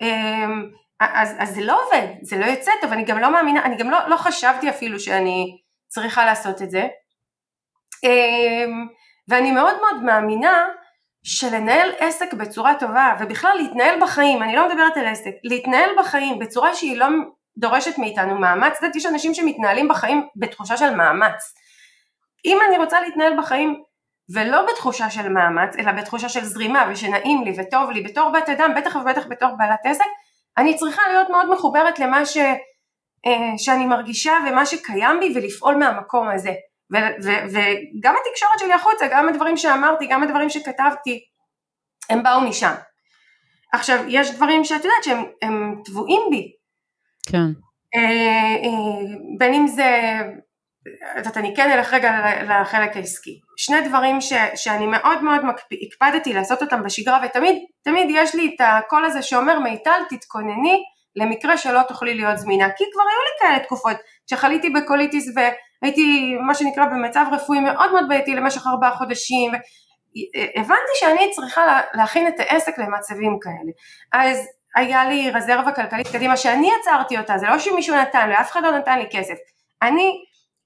[0.00, 3.76] אמ, אז, אז זה לא עובד, זה לא יוצא טוב, אני גם לא מאמינה, אני
[3.76, 6.88] גם לא, לא חשבתי אפילו שאני צריכה לעשות את זה.
[8.04, 8.86] אמ,
[9.28, 10.68] ואני מאוד מאוד מאמינה
[11.22, 16.74] שלנהל עסק בצורה טובה, ובכלל להתנהל בחיים, אני לא מדברת על עסק, להתנהל בחיים בצורה
[16.74, 17.06] שהיא לא
[17.58, 21.54] דורשת מאיתנו מאמץ, את יודעת, יש אנשים שמתנהלים בחיים בתחושה של מאמץ.
[22.44, 23.82] אם אני רוצה להתנהל בחיים
[24.34, 28.72] ולא בתחושה של מאמץ, אלא בתחושה של זרימה ושנעים לי וטוב לי בתור בת אדם,
[28.76, 30.04] בטח ובטח בתור בעלת עסק,
[30.58, 32.36] אני צריכה להיות מאוד מחוברת למה ש,
[33.26, 36.52] אה, שאני מרגישה ומה שקיים בי ולפעול מהמקום הזה.
[36.92, 41.20] ו, ו, וגם התקשורת שלי החוצה, גם הדברים שאמרתי, גם הדברים שכתבתי,
[42.10, 42.74] הם באו משם.
[43.72, 46.52] עכשיו, יש דברים שאת יודעת שהם טבועים בי.
[47.28, 47.46] כן.
[47.94, 50.20] אה, אה, בין אם זה
[51.16, 52.12] יודעת, אני כן אלך רגע
[52.42, 53.40] לחלק העסקי.
[53.56, 55.40] שני דברים ש, שאני מאוד מאוד
[55.86, 60.82] הקפדתי לעשות אותם בשגרה ותמיד תמיד יש לי את הקול הזה שאומר מיטל תתכונני
[61.16, 62.70] למקרה שלא תוכלי להיות זמינה.
[62.76, 63.96] כי כבר היו לי כאלה תקופות
[64.30, 69.52] שחליתי בקוליטיס והייתי מה שנקרא במצב רפואי מאוד מאוד בעייתי למשך ארבעה חודשים
[70.56, 73.72] הבנתי שאני צריכה להכין את העסק למצבים כאלה.
[74.12, 78.52] אז היה לי רזרבה כלכלית קדימה שאני יצרתי אותה זה לא שמישהו נתן לי אף
[78.52, 79.34] אחד לא נתן לי כסף.
[79.82, 80.12] אני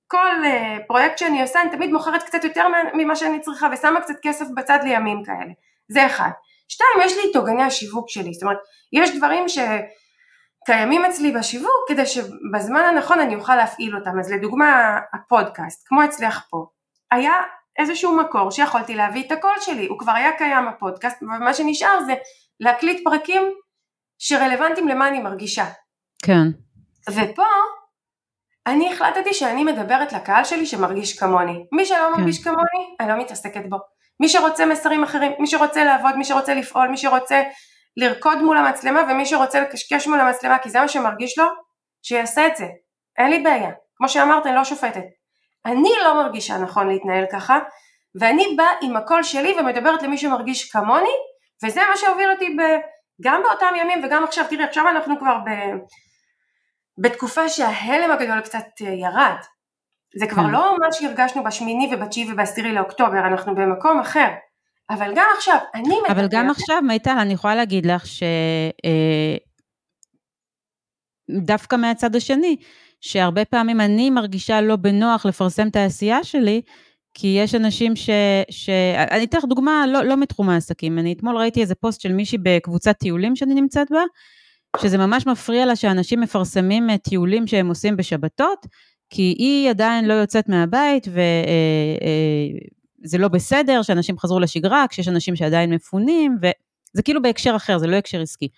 [0.08, 4.14] כל uh, פרויקט שאני עושה אני תמיד מוכרת קצת יותר ממה שאני צריכה ושמה קצת
[4.22, 5.52] כסף בצד לימים כאלה,
[5.88, 6.30] זה אחד.
[6.68, 8.58] שתיים, יש לי את עוגני השיווק שלי, זאת אומרת,
[8.92, 15.88] יש דברים שקיימים אצלי בשיווק כדי שבזמן הנכון אני אוכל להפעיל אותם, אז לדוגמה הפודקאסט,
[15.88, 16.66] כמו אצלך פה,
[17.10, 17.32] היה
[17.78, 22.14] איזשהו מקור שיכולתי להביא את הקול שלי, הוא כבר היה קיים הפודקאסט, ומה שנשאר זה
[22.60, 23.42] להקליט פרקים
[24.18, 25.64] שרלוונטיים למה אני מרגישה.
[26.24, 26.46] כן.
[27.10, 27.46] ופה
[28.66, 31.64] אני החלטתי שאני מדברת לקהל שלי שמרגיש כמוני.
[31.72, 32.20] מי שלא כן.
[32.20, 33.76] מרגיש כמוני, אני לא מתעסקת בו.
[34.20, 37.42] מי שרוצה מסרים אחרים, מי שרוצה לעבוד, מי שרוצה לפעול, מי שרוצה
[37.96, 41.44] לרקוד מול המצלמה ומי שרוצה לקשקש מול המצלמה כי זה מה שמרגיש לו,
[42.02, 42.66] שיעשה את זה.
[43.18, 43.70] אין לי בעיה.
[43.96, 45.04] כמו שאמרת, אני לא שופטת.
[45.66, 47.58] אני לא מרגישה נכון להתנהל ככה,
[48.20, 51.14] ואני באה עם הקול שלי ומדברת למי שמרגיש כמוני,
[51.64, 52.62] וזה מה שהוביל אותי ב...
[53.22, 55.50] גם באותם ימים וגם עכשיו, תראי עכשיו אנחנו כבר ב...
[56.98, 59.36] בתקופה שההלם הגדול קצת אה, ירד,
[60.16, 60.50] זה כבר כן.
[60.50, 64.28] לא מה שהרגשנו בשמיני ובתשיעי ובעשירי לאוקטובר, אנחנו במקום אחר,
[64.90, 66.10] אבל גם עכשיו, אני מדברת...
[66.10, 68.22] אבל גם עכשיו, מיטל, אני יכולה להגיד לך ש...
[68.84, 69.36] אה,
[71.30, 72.56] דווקא מהצד השני,
[73.00, 76.62] שהרבה פעמים אני מרגישה לא בנוח לפרסם את העשייה שלי,
[77.14, 78.10] כי יש אנשים ש...
[78.50, 78.70] ש...
[79.10, 82.38] אני אתן לך דוגמה לא, לא מתחום העסקים, אני אתמול ראיתי איזה פוסט של מישהי
[82.42, 84.02] בקבוצת טיולים שאני נמצאת בה,
[84.82, 88.66] שזה ממש מפריע לה שאנשים מפרסמים אה, טיולים שהם עושים בשבתות,
[89.10, 91.20] כי היא עדיין לא יוצאת מהבית וזה
[93.12, 97.78] אה, אה, לא בסדר שאנשים חזרו לשגרה, כשיש אנשים שעדיין מפונים, וזה כאילו בהקשר אחר,
[97.78, 98.48] זה לא הקשר עסקי.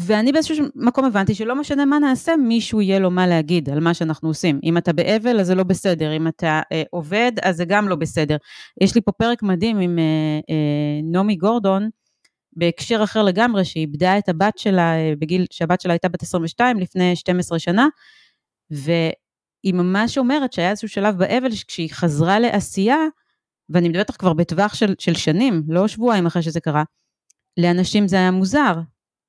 [0.00, 3.94] ואני באיזשהו מקום הבנתי שלא משנה מה נעשה, מישהו יהיה לו מה להגיד על מה
[3.94, 4.60] שאנחנו עושים.
[4.64, 7.96] אם אתה באבל, אז זה לא בסדר, אם אתה אה, עובד, אז זה גם לא
[7.96, 8.36] בסדר.
[8.80, 10.04] יש לי פה פרק מדהים עם אה,
[10.50, 11.88] אה, נעמי גורדון,
[12.56, 16.78] בהקשר אחר לגמרי, שהיא איבדה את הבת שלה אה, בגיל, שהבת שלה הייתה בת 22
[16.78, 17.88] לפני 12 שנה,
[18.70, 22.98] והיא ממש אומרת שהיה איזשהו שלב באבל, כשהיא חזרה לעשייה,
[23.68, 26.82] ואני מדברת לך כבר בטווח של, של שנים, לא שבועיים אחרי שזה קרה,
[27.56, 28.74] לאנשים זה היה מוזר,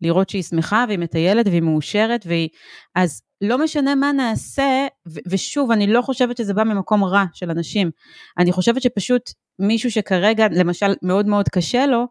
[0.02, 2.50] לראות שהיא שמחה והיא מטיילת והיא מאושרת והיא...
[2.96, 7.50] אז לא משנה מה נעשה, ו- ושוב, אני לא חושבת שזה בא ממקום רע של
[7.50, 7.92] אנשים.
[8.38, 9.22] אני חושבת שפשוט
[9.60, 12.08] מישהו שכרגע, למשל, מאוד מאוד קשה לו,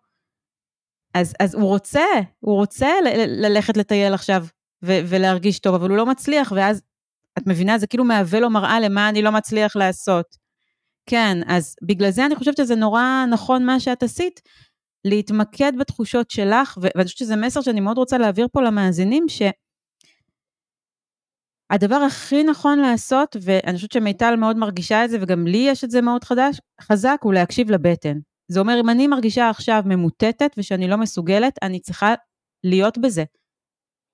[1.14, 2.04] אז, אז הוא רוצה,
[2.40, 2.88] הוא רוצה
[3.28, 4.46] ללכת לטייל עכשיו
[4.84, 6.82] ו- ולהרגיש טוב, אבל הוא לא מצליח, ואז,
[7.38, 10.26] את מבינה, זה כאילו מהווה לו מראה למה אני לא מצליח לעשות.
[11.06, 14.40] כן, אז בגלל זה אני חושבת שזה נורא נכון מה שאת עשית,
[15.04, 19.26] להתמקד בתחושות שלך, ואני חושבת שזה מסר שאני מאוד רוצה להעביר פה למאזינים,
[21.68, 25.90] שהדבר הכי נכון לעשות, ואני חושבת שמיטל מאוד מרגישה את זה, וגם לי יש את
[25.90, 28.18] זה מאוד חדש, חזק, הוא להקשיב לבטן.
[28.48, 32.14] זה אומר, אם אני מרגישה עכשיו ממוטטת ושאני לא מסוגלת, אני צריכה
[32.64, 33.24] להיות בזה.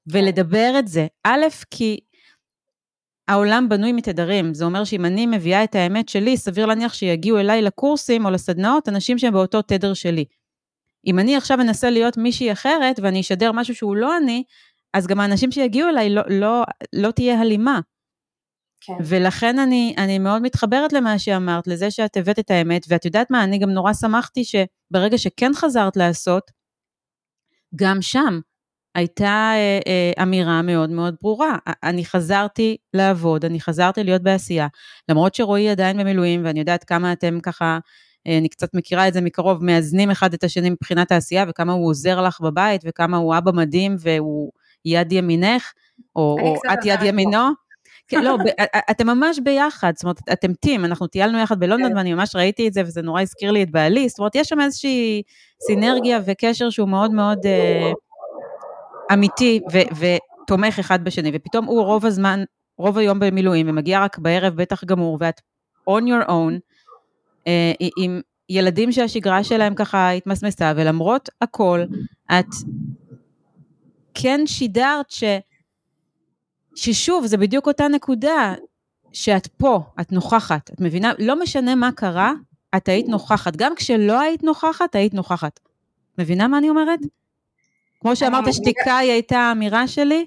[0.07, 1.07] ולדבר את זה.
[1.24, 2.01] א', כי
[3.28, 7.62] העולם בנוי מתדרים, זה אומר שאם אני מביאה את האמת שלי, סביר להניח שיגיעו אליי
[7.62, 10.24] לקורסים או לסדנאות אנשים שהם באותו תדר שלי.
[11.07, 14.45] אם אני עכשיו אנסה להיות מישהי אחרת ואני אשדר משהו שהוא לא אני,
[14.95, 16.62] אז גם האנשים שיגיעו אליי לא, לא,
[16.93, 17.81] לא תהיה הלימה.
[18.81, 18.93] כן.
[19.05, 23.45] ולכן אני, אני מאוד מתחברת למה שאמרת, לזה שאת הבאת את האמת, ואת יודעת מה,
[23.45, 26.51] אני גם נורא שמחתי שברגע שכן חזרת לעשות,
[27.76, 28.41] גם שם
[28.95, 31.57] הייתה אה, אה, אמירה מאוד מאוד ברורה.
[31.83, 34.66] אני חזרתי לעבוד, אני חזרתי להיות בעשייה,
[35.09, 37.78] למרות שרועי עדיין במילואים, ואני יודעת כמה אתם ככה
[38.26, 41.89] אה, אני קצת מכירה את זה מקרוב, מאזנים אחד את השני מבחינת העשייה, וכמה הוא
[41.89, 44.51] עוזר לך בבית, וכמה הוא אבא מדהים, והוא
[44.85, 45.72] יד ימינך,
[46.16, 47.39] או, או את יד ימינו.
[47.39, 47.69] כן,
[48.12, 48.36] לא,
[48.90, 51.96] אתם ממש ביחד, זאת אומרת, אתם טים, אנחנו טיילנו יחד בלונדון, כן.
[51.96, 54.61] ואני ממש ראיתי את זה, וזה נורא הזכיר לי את בעלי, זאת אומרת, יש שם
[54.61, 55.22] איזושהי
[55.66, 57.92] סינרגיה וקשר שהוא מאוד מאוד אה,
[59.12, 60.06] אמיתי ו-
[60.44, 62.44] ותומך אחד בשני, ופתאום הוא רוב הזמן,
[62.78, 65.40] רוב היום במילואים, ומגיע רק בערב בטח גמור, ואת
[65.90, 66.58] on your own,
[67.46, 71.80] אה, עם ילדים שהשגרה שלהם ככה התמסמסה, ולמרות הכל,
[72.32, 72.46] את
[74.14, 75.24] כן שידרת ש...
[76.74, 78.54] ששוב, זה בדיוק אותה נקודה,
[79.12, 81.12] שאת פה, את נוכחת, את מבינה?
[81.18, 82.32] לא משנה מה קרה,
[82.76, 83.56] את היית נוכחת.
[83.56, 85.60] גם כשלא היית נוכחת, היית נוכחת.
[86.18, 87.00] מבינה מה אני אומרת?
[88.00, 90.26] כמו שאמרת, שתיקה היא הייתה האמירה שלי,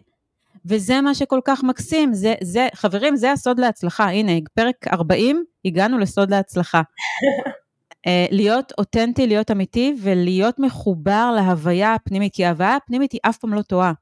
[0.65, 2.13] וזה מה שכל כך מקסים.
[2.13, 4.09] זה, זה, חברים, זה הסוד להצלחה.
[4.09, 6.81] הנה, פרק 40, הגענו לסוד להצלחה.
[8.07, 13.53] אה, להיות אותנטי, להיות אמיתי, ולהיות מחובר להוויה הפנימית, כי ההוויה הפנימית היא אף פעם
[13.53, 13.93] לא טועה.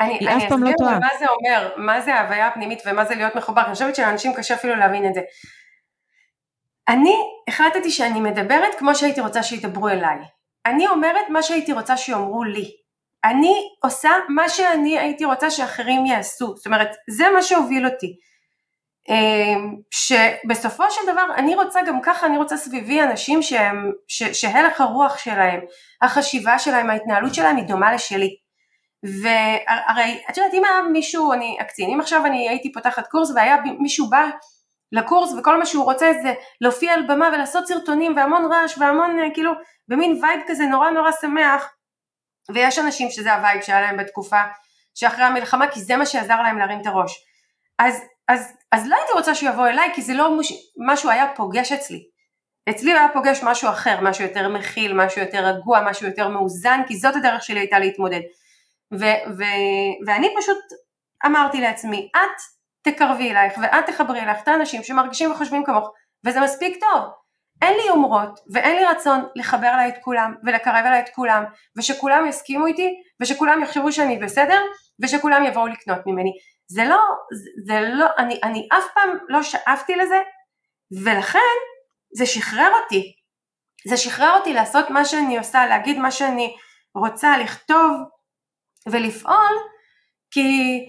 [0.00, 0.98] אני, היא אני אף פעם לא טועה.
[0.98, 4.54] מה זה אומר, מה זה ההוויה הפנימית ומה זה להיות מחובר, אני חושבת שלאנשים קשה
[4.54, 5.20] אפילו להבין את זה.
[6.88, 7.14] אני
[7.48, 10.18] החלטתי שאני מדברת כמו שהייתי רוצה שידברו אליי.
[10.66, 12.70] אני אומרת מה שהייתי רוצה שיאמרו לי.
[13.24, 16.56] אני עושה מה שאני הייתי רוצה שאחרים יעשו.
[16.56, 18.16] זאת אומרת, זה מה שהוביל אותי.
[19.90, 25.18] שבסופו של דבר אני רוצה גם ככה, אני רוצה סביבי אנשים שהם, ש, שהלך הרוח
[25.18, 25.60] שלהם,
[26.02, 28.36] החשיבה שלהם, ההתנהלות שלהם היא דומה לשלי.
[29.22, 33.56] והרי את יודעת אם היה מישהו, אני אקצין, אם עכשיו אני הייתי פותחת קורס והיה
[33.78, 34.28] מישהו בא
[34.92, 39.52] לקורס וכל מה שהוא רוצה זה להופיע על במה ולעשות סרטונים והמון רעש והמון כאילו
[39.88, 41.74] במין vibe כזה נורא נורא שמח
[42.54, 44.42] ויש אנשים שזה ה vibe שהיה להם בתקופה
[44.94, 47.24] שאחרי המלחמה כי זה מה שעזר להם להרים את הראש.
[47.78, 50.52] אז, אז, אז לא הייתי רוצה שהוא יבוא אליי כי זה לא מש,
[50.86, 52.02] משהו היה פוגש אצלי.
[52.70, 56.80] אצלי הוא היה פוגש משהו אחר, משהו יותר מכיל, משהו יותר רגוע, משהו יותר מאוזן
[56.88, 58.20] כי זאת הדרך שלי הייתה להתמודד
[58.92, 60.58] ו- ו- ואני פשוט
[61.26, 62.40] אמרתי לעצמי, את
[62.82, 65.90] תקרבי אלייך ואת תחברי אלייך את האנשים שמרגישים וחושבים כמוך,
[66.26, 67.04] וזה מספיק טוב.
[67.62, 71.44] אין לי יומרות ואין לי רצון לחבר אליי את כולם ולקרב אליי את כולם
[71.78, 74.62] ושכולם יסכימו איתי ושכולם יחשבו שאני בסדר
[75.02, 76.30] ושכולם יבואו לקנות ממני.
[76.68, 77.00] זה לא,
[77.66, 80.18] זה, לא, אני, אני אף פעם לא שאפתי לזה
[81.04, 81.38] ולכן
[82.16, 83.12] זה שחרר אותי.
[83.88, 86.56] זה שחרר אותי לעשות מה שאני עושה, להגיד מה שאני
[86.94, 87.90] רוצה, לכתוב
[88.92, 89.56] ולפעול
[90.30, 90.88] כי,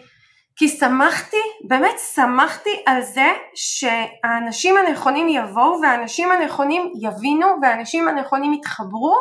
[0.55, 1.37] כי שמחתי,
[1.67, 9.15] באמת שמחתי על זה שהאנשים הנכונים יבואו והאנשים הנכונים יבינו והאנשים הנכונים יתחברו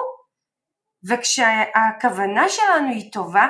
[1.09, 3.47] וכשהכוונה שלנו היא טובה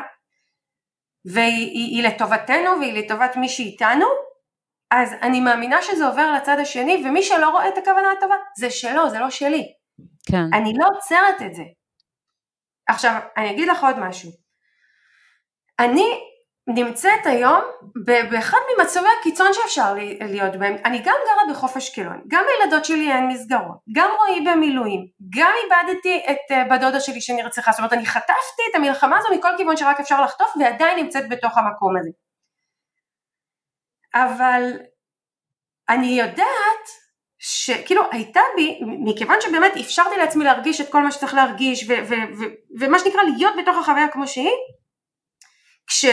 [1.33, 4.07] והיא היא, היא לטובתנו והיא לטובת מי שאיתנו
[4.91, 9.11] אז אני מאמינה שזה עובר לצד השני ומי שלא רואה את הכוונה הטובה זה שלו
[9.11, 9.65] זה לא שלי.
[10.31, 10.55] כן.
[10.55, 11.63] אני לא עוצרת את זה.
[12.89, 14.46] עכשיו אני אגיד לך עוד משהו
[15.79, 16.21] אני
[16.69, 17.61] נמצאת היום
[18.31, 23.29] באחד ממצבי הקיצון שאפשר להיות בהם, אני גם גרה בחוף אשקלון, גם לילדות שלי אין
[23.29, 25.07] מסגרות, גם רועי במילואים,
[25.39, 29.29] גם איבדתי את אה, בת דודה שלי שנרצחה, זאת אומרת אני חטפתי את המלחמה הזו
[29.35, 32.11] מכל כיוון שרק אפשר לחטוף ועדיין נמצאת בתוך המקום הזה.
[34.15, 34.73] אבל
[35.89, 36.87] אני יודעת
[37.39, 41.91] שכאילו הייתה בי, מכיוון שבאמת אפשרתי לעצמי להרגיש את כל מה שצריך להרגיש
[42.81, 44.51] ומה שנקרא להיות בתוך החוויה כמו שהיא,
[45.87, 46.05] כש,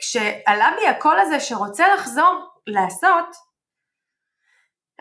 [0.00, 3.26] כשעלה בי הקול הזה שרוצה לחזור לעשות,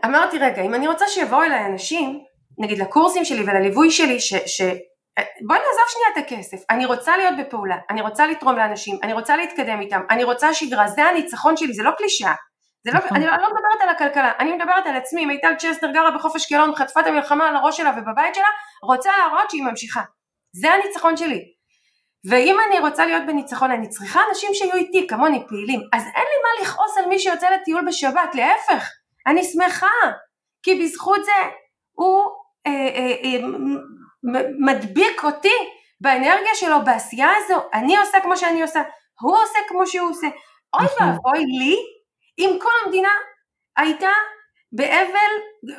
[0.05, 2.19] אמרתי רגע, אם אני רוצה שיבואו אליי אנשים,
[2.59, 4.61] נגיד לקורסים שלי ולליווי שלי, ש, ש,
[5.47, 9.37] בואי נעזוב שנייה את הכסף, אני רוצה להיות בפעולה, אני רוצה לתרום לאנשים, אני רוצה
[9.37, 12.33] להתקדם איתם, אני רוצה שגרה, זה הניצחון שלי, זה לא קלישאה,
[12.85, 13.17] זה לא, נכון.
[13.17, 16.99] אני לא מדברת על הכלכלה, אני מדברת על עצמי, מיטל צ'סטר גרה בחוף אשקלון, חטפה
[16.99, 18.47] את המלחמה על הראש שלה ובבית שלה,
[18.83, 20.01] רוצה להראות שהיא ממשיכה,
[20.55, 21.52] זה הניצחון שלי,
[22.29, 25.81] ואם אני רוצה להיות בניצחון אני צריכה אנשים שיהיו איתי כמוני פעילים.
[25.93, 28.89] אז אין לי מה לכעוס על מי שיוצא לטיול בשבת להפך.
[29.27, 29.87] אני שמחה
[30.63, 31.31] כי בזכות זה
[31.91, 32.23] הוא
[32.67, 33.47] אה, אה, אה,
[34.65, 35.57] מדביק אותי
[36.01, 37.61] באנרגיה שלו בעשייה הזו.
[37.73, 38.81] אני עושה כמו שאני עושה
[39.21, 40.27] הוא עושה כמו שהוא עושה.
[40.73, 41.07] אוי נכון.
[41.07, 41.75] ואבוי לי
[42.39, 43.11] אם כל המדינה
[43.77, 44.09] הייתה
[44.73, 45.31] באבל,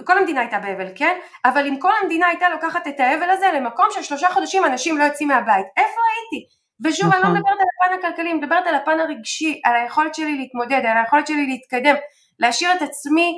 [0.05, 1.18] כל המדינה הייתה באבל, כן?
[1.45, 5.05] אבל אם כל המדינה הייתה לוקחת את האבל הזה למקום של שלושה חודשים אנשים לא
[5.05, 6.47] יוצאים מהבית, איפה הייתי?
[6.84, 7.22] ושוב, נכון.
[7.22, 7.53] אני לא נכון.
[7.53, 11.26] מדברת על הפן הכלכלי, אני מדברת על הפן הרגשי, על היכולת שלי להתמודד, על היכולת
[11.26, 11.95] שלי להתקדם,
[12.38, 13.32] להשאיר את עצמי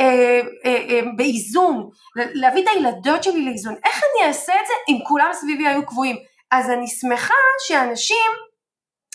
[0.00, 3.74] אה, אה, אה, באיזון, להביא את הילדות שלי לאיזון.
[3.84, 6.16] איך אני אעשה את זה אם כולם סביבי היו קבועים?
[6.50, 7.34] אז אני שמחה
[7.66, 8.30] שאנשים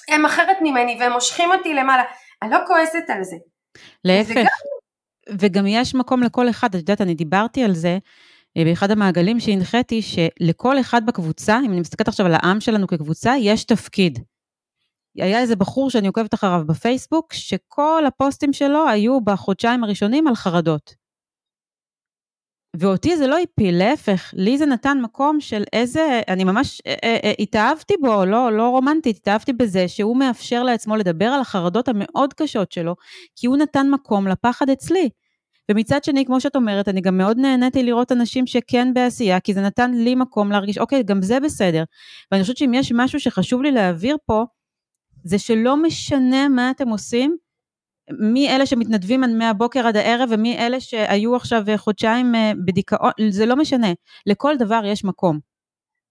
[0.10, 2.04] הם אחרת ממני והם מושכים אותי למעלה.
[2.42, 3.36] אני לא כועסת על זה.
[4.06, 4.50] להפך.
[5.30, 7.98] וגם יש מקום לכל אחד, את יודעת, אני דיברתי על זה
[8.58, 13.34] אה, באחד המעגלים שהנחיתי, שלכל אחד בקבוצה, אם אני מסתכלת עכשיו על העם שלנו כקבוצה,
[13.40, 14.20] יש תפקיד.
[15.16, 21.03] היה איזה בחור שאני עוקבת אחריו בפייסבוק, שכל הפוסטים שלו היו בחודשיים הראשונים על חרדות.
[22.78, 27.18] ואותי זה לא הפיל, להפך, לי זה נתן מקום של איזה, אני ממש אה, אה,
[27.24, 32.34] אה, התאהבתי בו, לא, לא רומנטית, התאהבתי בזה שהוא מאפשר לעצמו לדבר על החרדות המאוד
[32.34, 32.96] קשות שלו,
[33.36, 35.10] כי הוא נתן מקום לפחד אצלי.
[35.72, 39.62] ומצד שני, כמו שאת אומרת, אני גם מאוד נהניתי לראות אנשים שכן בעשייה, כי זה
[39.62, 41.84] נתן לי מקום להרגיש, אוקיי, גם זה בסדר.
[42.32, 44.44] ואני חושבת שאם יש משהו שחשוב לי להעביר פה,
[45.24, 47.38] זה שלא משנה מה אתם עושים,
[48.10, 53.56] מי אלה שמתנדבים מהבוקר עד הערב ומי אלה שהיו עכשיו חודשיים אה, בדיכאון, זה לא
[53.56, 53.88] משנה,
[54.26, 55.40] לכל דבר יש מקום.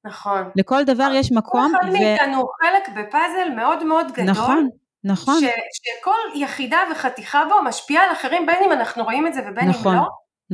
[0.07, 0.51] נכון.
[0.57, 1.72] לכל דבר יש מקום.
[1.72, 1.93] כל אחד ו...
[1.93, 4.30] מאיתנו הוא חלק בפאזל מאוד מאוד גדול.
[4.30, 4.68] נכון,
[5.05, 5.40] נכון.
[5.40, 9.68] ש, שכל יחידה וחתיכה בו משפיעה על אחרים בין אם אנחנו רואים את זה ובין
[9.68, 10.09] נכון, אם לא.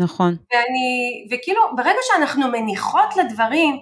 [0.05, 0.37] נכון.
[0.53, 3.75] ואני, וכאילו ברגע שאנחנו מניחות לדברים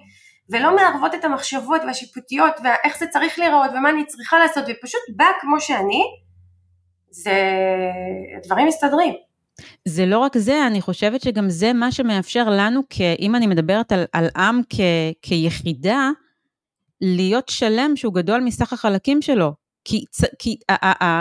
[0.50, 5.30] ולא מערבות את המחשבות והשיפוטיות ואיך זה צריך להיראות ומה אני צריכה לעשות ופשוט באה
[5.40, 6.02] כמו שאני,
[7.16, 7.32] זה,
[8.44, 9.14] דברים מסתדרים.
[9.84, 13.92] זה לא רק זה, אני חושבת שגם זה מה שמאפשר לנו, כ, אם אני מדברת
[13.92, 14.80] על, על עם כ,
[15.22, 16.10] כיחידה,
[17.00, 19.52] להיות שלם שהוא גדול מסך החלקים שלו.
[19.84, 20.04] כי,
[20.38, 20.56] כי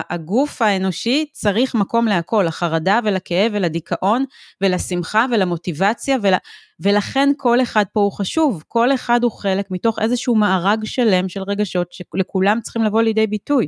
[0.09, 4.25] הגוף האנושי צריך מקום להכל, לחרדה ולכאב ולדיכאון
[4.61, 6.33] ולשמחה ולמוטיבציה, ול,
[6.79, 11.41] ולכן כל אחד פה הוא חשוב, כל אחד הוא חלק מתוך איזשהו מארג שלם של
[11.47, 13.67] רגשות שלכולם צריכים לבוא לידי ביטוי.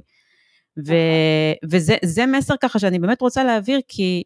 [0.86, 0.94] ו,
[1.72, 4.24] וזה מסר ככה שאני באמת רוצה להעביר, כי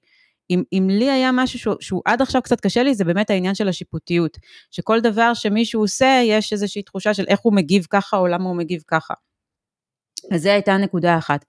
[0.50, 3.56] אם, אם לי היה משהו שהוא, שהוא עד עכשיו קצת קשה לי, זה באמת העניין
[3.56, 4.38] של השיפוטיות.
[4.72, 8.56] שכל דבר שמישהו עושה, יש איזושהי תחושה של איך הוא מגיב ככה או למה הוא
[8.56, 9.14] מגיב ככה.
[10.32, 11.46] אז זו הייתה נקודה אחת.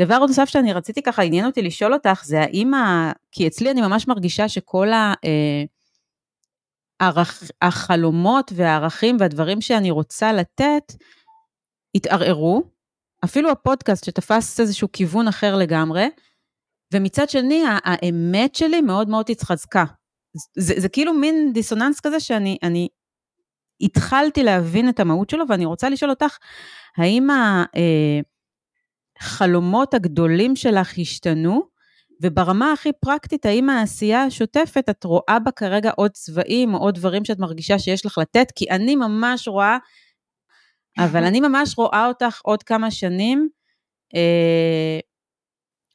[0.00, 3.12] דבר נוסף שאני רציתי ככה, עניין אותי לשאול אותך, זה האם ה...
[3.32, 5.14] כי אצלי אני ממש מרגישה שכל ה...
[5.24, 5.64] אה.
[7.62, 10.92] החלומות והערכים והדברים שאני רוצה לתת,
[11.94, 12.75] התערערו.
[13.24, 16.08] אפילו הפודקאסט שתפס איזשהו כיוון אחר לגמרי,
[16.94, 19.84] ומצד שני, האמת שלי מאוד מאוד התחזקה.
[20.58, 22.88] זה, זה כאילו מין דיסוננס כזה שאני אני
[23.80, 26.36] התחלתי להבין את המהות שלו, ואני רוצה לשאול אותך,
[26.96, 27.28] האם
[29.20, 31.76] החלומות הגדולים שלך השתנו?
[32.22, 37.24] וברמה הכי פרקטית, האם העשייה השוטפת, את רואה בה כרגע עוד צבעים או עוד דברים
[37.24, 38.52] שאת מרגישה שיש לך לתת?
[38.54, 39.78] כי אני ממש רואה,
[40.98, 43.48] אבל אני ממש רואה אותך עוד כמה שנים,
[44.14, 45.00] אה,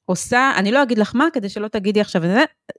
[0.05, 2.21] עושה, אני לא אגיד לך מה, כדי שלא תגידי עכשיו,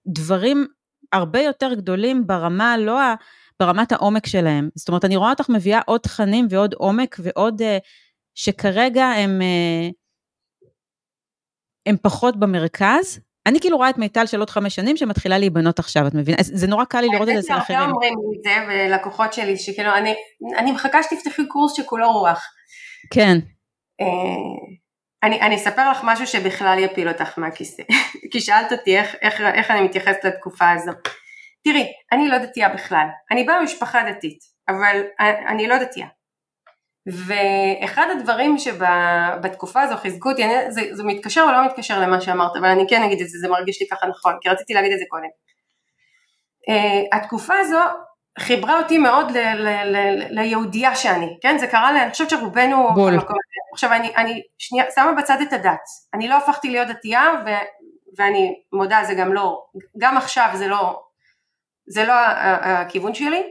[0.06, 0.66] דברים
[1.12, 3.14] הרבה יותר גדולים ברמה, לא ה...
[3.60, 4.68] ברמת העומק שלהם.
[4.74, 7.64] זאת אומרת, אני רואה אותך מביאה עוד תכנים ועוד עומק ועוד, uh,
[8.34, 9.94] שכרגע הם, uh,
[11.86, 13.20] הם פחות במרכז.
[13.46, 16.36] אני כאילו רואה את מיטל של עוד חמש שנים שמתחילה להיבנות עכשיו, את מבינה?
[16.40, 17.78] זה נורא קל לי לראות את זה אצל אחרים.
[17.78, 20.14] הרבה אומרים לי את זה, ולקוחות שלי, שכאילו, אני,
[20.58, 22.44] אני מחכה שתפתחי קורס שכולו רוח.
[23.14, 23.38] כן.
[24.02, 24.82] Uh,
[25.22, 27.82] אני, אני אספר לך משהו שבכלל יפיל אותך מהכיסא,
[28.32, 30.92] כי שאלת אותי איך, איך, איך אני מתייחסת לתקופה הזו.
[31.64, 34.38] תראי, אני לא דתייה בכלל, אני באה ממשפחה דתית,
[34.68, 35.02] אבל
[35.48, 36.06] אני לא דתייה.
[37.06, 42.56] ואחד הדברים שבתקופה הזו חיזקו אותי, אני, זה, זה מתקשר או לא מתקשר למה שאמרת,
[42.56, 44.98] אבל אני כן אגיד את זה, זה מרגיש לי ככה נכון, כי רציתי להגיד את
[44.98, 45.28] זה קודם.
[46.70, 47.78] Uh, התקופה הזו
[48.38, 51.58] חיברה אותי מאוד ל, ל, ל, ליהודייה שאני, כן?
[51.58, 53.12] זה קרה לי, אני חושבת שרובנו בול.
[53.12, 53.36] במקום
[53.72, 55.80] עכשיו אני, אני שנייה שמה בצד את הדת,
[56.14, 57.50] אני לא הפכתי להיות דתייה ו,
[58.18, 59.64] ואני מודה זה גם לא,
[59.98, 61.02] גם עכשיו זה לא,
[61.86, 62.12] זה לא
[62.62, 63.42] הכיוון שלי,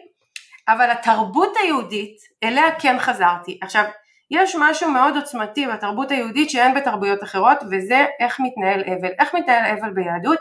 [0.74, 3.60] אבל התרבות היהודית אליה כן חזרתי.
[3.62, 3.86] עכשיו
[4.32, 9.78] יש משהו מאוד עוצמתי בתרבות היהודית שאין בתרבויות אחרות וזה איך מתנהל אבל, איך מתנהל
[9.80, 10.40] אבל ביהדות,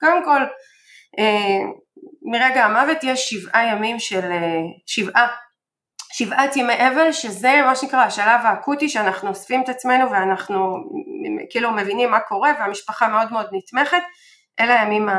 [0.00, 0.40] קודם כל
[1.18, 1.58] אה,
[2.22, 5.28] מרגע המוות יש שבעה ימים של אה, שבעה
[6.12, 10.76] שבעת ימי אבל שזה מה שנקרא השלב האקוטי שאנחנו אוספים את עצמנו ואנחנו
[11.50, 14.02] כאילו מבינים מה קורה והמשפחה מאוד מאוד נתמכת.
[14.60, 15.14] אלה הימים ה...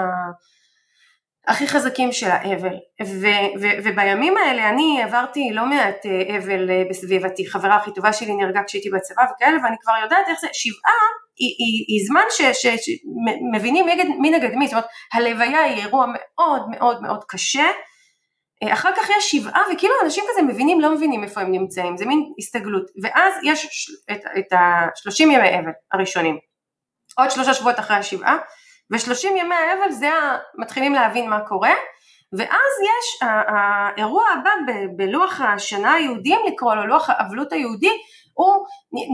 [1.47, 2.75] הכי חזקים של האבל.
[3.03, 7.49] ו- ו- ובימים האלה אני עברתי לא מעט אה, אבל אה, בסביבתי.
[7.49, 11.01] חברה הכי טובה שלי נהרגה כשהייתי בצבא וכאלה ואני כבר יודעת איך זה שבעה
[11.37, 13.85] היא, היא, היא זמן שמבינים
[14.19, 17.65] מי נגד מי זאת אומרת הלוויה היא אירוע מאוד מאוד מאוד קשה.
[18.63, 21.97] אה, אחר כך יש שבעה וכאילו אנשים כזה מבינים לא מבינים איפה הם נמצאים.
[21.97, 22.83] זה מין הסתגלות.
[23.03, 26.37] ואז יש את, את השלושים ימי אבל הראשונים.
[27.17, 28.37] עוד שלושה שבועות אחרי השבעה
[28.91, 30.09] ושלושים ימי האבל זה
[30.57, 31.73] מתחילים להבין מה קורה
[32.33, 34.51] ואז יש האירוע הבא
[34.95, 38.01] בלוח השנה היהודים לקרוא לו לוח האבלות היהודי
[38.33, 38.65] הוא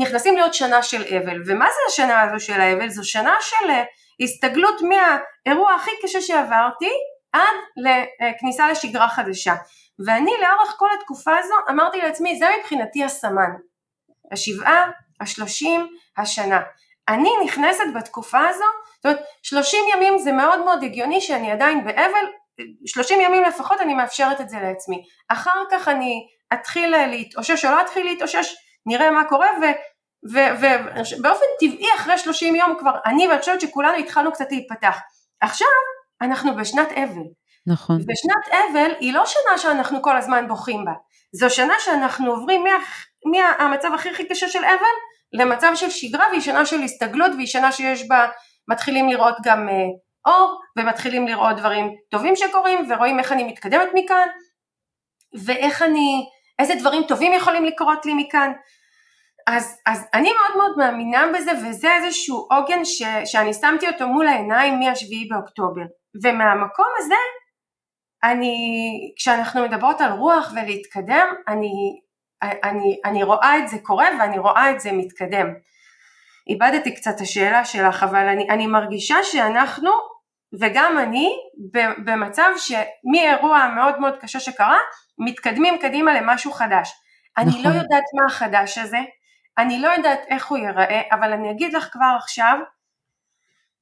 [0.01, 3.83] נכנסים להיות שנה של אבל ומה זה השנה הזו של האבל זו שנה של אה,
[4.21, 6.89] הסתגלות מהאירוע הכי קשה שעברתי
[7.33, 9.53] עד לכניסה לשגרה חדשה.
[10.05, 13.51] ואני לאורך כל התקופה הזו אמרתי לעצמי, זה מבחינתי הסמן.
[14.31, 16.61] השבעה, השלושים, השנה.
[17.09, 18.65] אני נכנסת בתקופה הזו,
[18.97, 22.25] זאת אומרת, שלושים ימים זה מאוד מאוד הגיוני שאני עדיין באבל,
[22.85, 25.03] שלושים ימים לפחות אני מאפשרת את זה לעצמי.
[25.29, 29.47] אחר כך אני אתחיל להתאושש או לא אתחיל להתאושש, נראה מה קורה,
[30.23, 34.97] ובאופן טבעי אחרי שלושים יום כבר אני ואני חושבת שכולנו התחלנו קצת להיפתח.
[35.41, 35.67] עכשיו
[36.21, 37.23] אנחנו בשנת אבל.
[37.67, 37.95] נכון.
[37.95, 40.91] ושנת אבל היא לא שנה שאנחנו כל הזמן בוכים בה,
[41.31, 42.63] זו שנה שאנחנו עוברים
[43.25, 44.95] מהמצב הכי הכי קשה של אבל
[45.33, 48.27] למצב של שגרה והיא שנה של הסתגלות והיא שנה שיש בה,
[48.67, 49.73] מתחילים לראות גם אה,
[50.25, 54.27] אור ומתחילים לראות דברים טובים שקורים ורואים איך אני מתקדמת מכאן
[55.45, 56.25] ואיך אני,
[56.59, 58.51] איזה דברים טובים יכולים לקרות לי מכאן
[59.47, 64.27] אז, אז אני מאוד מאוד מאמינה בזה וזה איזשהו עוגן ש, שאני שמתי אותו מול
[64.27, 65.81] העיניים מהשביעי באוקטובר
[66.23, 67.15] ומהמקום הזה
[68.23, 68.55] אני,
[69.17, 71.99] כשאנחנו מדברות על רוח ולהתקדם, אני,
[72.43, 75.47] אני, אני רואה את זה קורה ואני רואה את זה מתקדם.
[76.49, 79.91] איבדתי קצת השאלה שלך, אבל אני, אני מרגישה שאנחנו,
[80.59, 81.29] וגם אני,
[82.05, 84.77] במצב שמאירוע מאוד מאוד קשה שקרה,
[85.17, 86.93] מתקדמים קדימה למשהו חדש.
[87.37, 87.53] נכון.
[87.53, 88.97] אני לא יודעת מה החדש הזה,
[89.57, 92.57] אני לא יודעת איך הוא ייראה, אבל אני אגיד לך כבר עכשיו,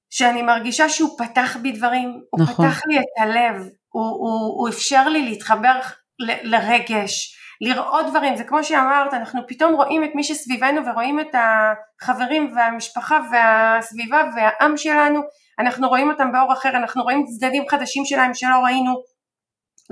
[0.10, 2.68] שאני מרגישה שהוא פתח בי דברים, הוא נכון.
[2.68, 3.56] פתח לי את הלב,
[3.90, 5.80] הוא, הוא, הוא אפשר לי להתחבר
[6.20, 11.36] ל, לרגש, לראות דברים, זה כמו שאמרת, אנחנו פתאום רואים את מי שסביבנו ורואים את
[11.36, 15.22] החברים והמשפחה והסביבה והעם שלנו,
[15.60, 18.96] אנחנו רואים אותם באור אחר, אנחנו רואים צדדים חדשים שלהם שלא ראינו,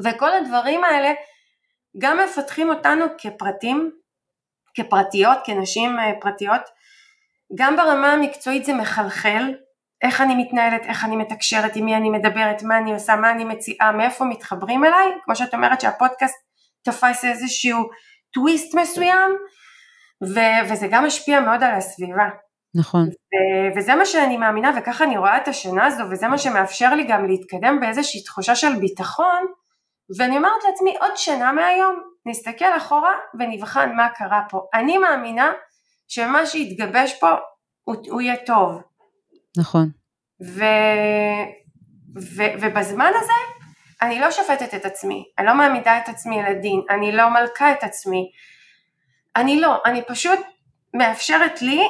[0.03, 1.13] וכל הדברים האלה
[2.01, 3.91] גם מפתחים אותנו כפרטים,
[4.75, 6.61] כפרטיות, כנשים אה, פרטיות,
[7.55, 9.53] גם ברמה המקצועית זה מחלחל,
[10.01, 13.43] איך אני מתנהלת, איך אני מתקשרת, עם מי אני מדברת, מה אני עושה, מה אני
[13.45, 16.35] מציעה, מאיפה מתחברים אליי, כמו שאת אומרת שהפודקאסט
[16.83, 17.89] תפס איזשהו
[18.33, 19.31] טוויסט מסוים,
[20.23, 22.29] ו- וזה גם משפיע מאוד על הסביבה.
[22.75, 23.01] נכון.
[23.03, 27.03] ו- וזה מה שאני מאמינה, וככה אני רואה את השנה הזו, וזה מה שמאפשר לי
[27.03, 29.45] גם להתקדם באיזושהי תחושה של ביטחון,
[30.17, 34.65] ואני אומרת לעצמי, עוד שנה מהיום, נסתכל אחורה ונבחן מה קרה פה.
[34.73, 35.51] אני מאמינה
[36.07, 37.29] שמה שהתגבש פה
[37.83, 38.81] הוא, הוא יהיה טוב.
[39.57, 39.89] נכון.
[40.43, 40.63] ו,
[42.35, 43.33] ו, ובזמן הזה
[44.03, 47.83] אני לא שופטת את עצמי, אני לא מעמידה את עצמי לדין, אני לא מלכה את
[47.83, 48.31] עצמי,
[49.35, 50.39] אני לא, אני פשוט
[50.93, 51.81] מאפשרת לי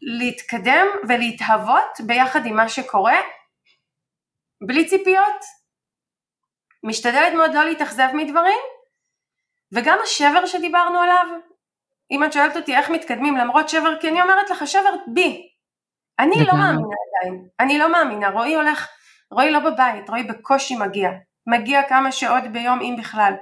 [0.00, 3.16] להתקדם ולהתהוות ביחד עם מה שקורה,
[4.66, 5.44] בלי ציפיות,
[6.84, 8.58] משתדלת מאוד לא להתאכזב מדברים,
[9.72, 11.26] וגם השבר שדיברנו עליו,
[12.10, 15.48] אם את שואלת אותי איך מתקדמים למרות שבר, כי אני אומרת לך שבר בי,
[16.18, 18.88] אני לא מאמינה עדיין, אני לא מאמינה, רועי הולך,
[19.30, 21.10] רועי לא בבית, רועי בקושי מגיע,
[21.48, 23.32] מגיע כמה שעות ביום אם בכלל.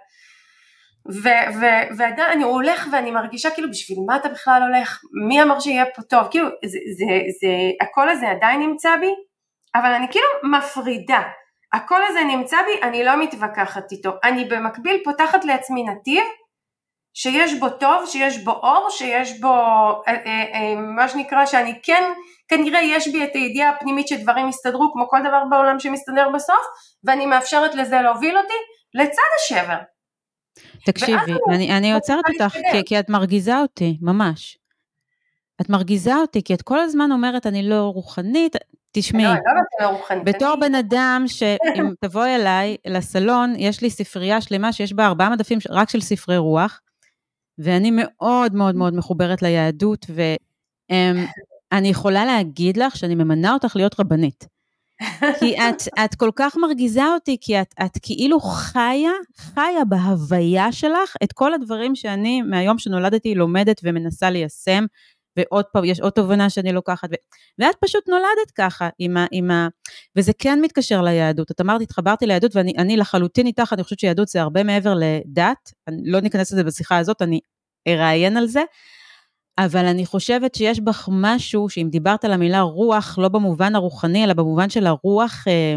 [1.97, 6.03] ועדיין הוא הולך ואני מרגישה כאילו בשביל מה אתה בכלל הולך, מי אמר שיהיה פה
[6.03, 7.07] טוב, כאילו זה, זה,
[7.41, 7.49] זה,
[7.81, 9.11] הקול הזה עדיין נמצא בי,
[9.75, 11.23] אבל אני כאילו מפרידה,
[11.73, 16.25] הקול הזה נמצא בי, אני לא מתווכחת איתו, אני במקביל פותחת לעצמי נתיב
[17.19, 22.13] שיש בו טוב, שיש בו אור, שיש בו אה, אה, אה, מה שנקרא שאני כן,
[22.49, 26.65] כנראה יש בי את הידיעה הפנימית שדברים יסתדרו כמו כל דבר בעולם שמסתדר בסוף,
[27.05, 28.55] ואני מאפשרת לזה להוביל אותי
[28.95, 29.77] לצד השבר.
[30.87, 34.59] תקשיבי, אני, אני עוצרת אותך כי, כי את מרגיזה אותי, ממש.
[35.61, 38.57] את מרגיזה אותי, כי את כל הזמן אומרת, אני לא רוחנית,
[38.93, 40.25] תשמעי, לא, לא, לא רוחנית.
[40.25, 45.59] בתור בן אדם שאם תבואי אליי לסלון, יש לי ספרייה שלמה שיש בה ארבעה מדפים
[45.71, 46.81] רק של ספרי רוח,
[47.59, 54.57] ואני מאוד מאוד מאוד מחוברת ליהדות, ואני יכולה להגיד לך שאני ממנה אותך להיות רבנית.
[55.41, 61.17] כי את, את כל כך מרגיזה אותי, כי את, את כאילו חיה, חיה בהוויה שלך
[61.25, 64.85] את כל הדברים שאני מהיום שנולדתי לומדת ומנסה ליישם,
[65.37, 67.15] ועוד פעם, יש עוד תובנה שאני לוקחת, ו...
[67.59, 69.69] ואת פשוט נולדת ככה, עם ה, עם ה...
[70.17, 71.51] וזה כן מתקשר ליהדות.
[71.51, 76.03] את אמרת, התחברתי ליהדות, ואני לחלוטין איתך, אני חושבת שיהדות זה הרבה מעבר לדת, אני
[76.05, 77.41] לא ניכנס לזה בשיחה הזאת, אני
[77.89, 78.63] אראיין על זה,
[79.59, 84.33] אבל אני חושבת שיש בך משהו, שאם דיברת על המילה רוח, לא במובן הרוחני, אלא
[84.33, 85.75] במובן של הרוח אה,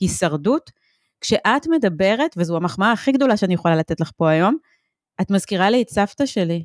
[0.00, 0.70] הישרדות,
[1.20, 4.56] כשאת מדברת, וזו המחמאה הכי גדולה שאני יכולה לתת לך פה היום,
[5.20, 6.64] את מזכירה לי את סבתא שלי.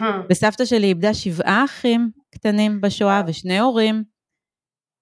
[0.00, 0.04] Hmm.
[0.30, 4.04] וסבתא שלי איבדה שבעה אחים קטנים בשואה ושני הורים.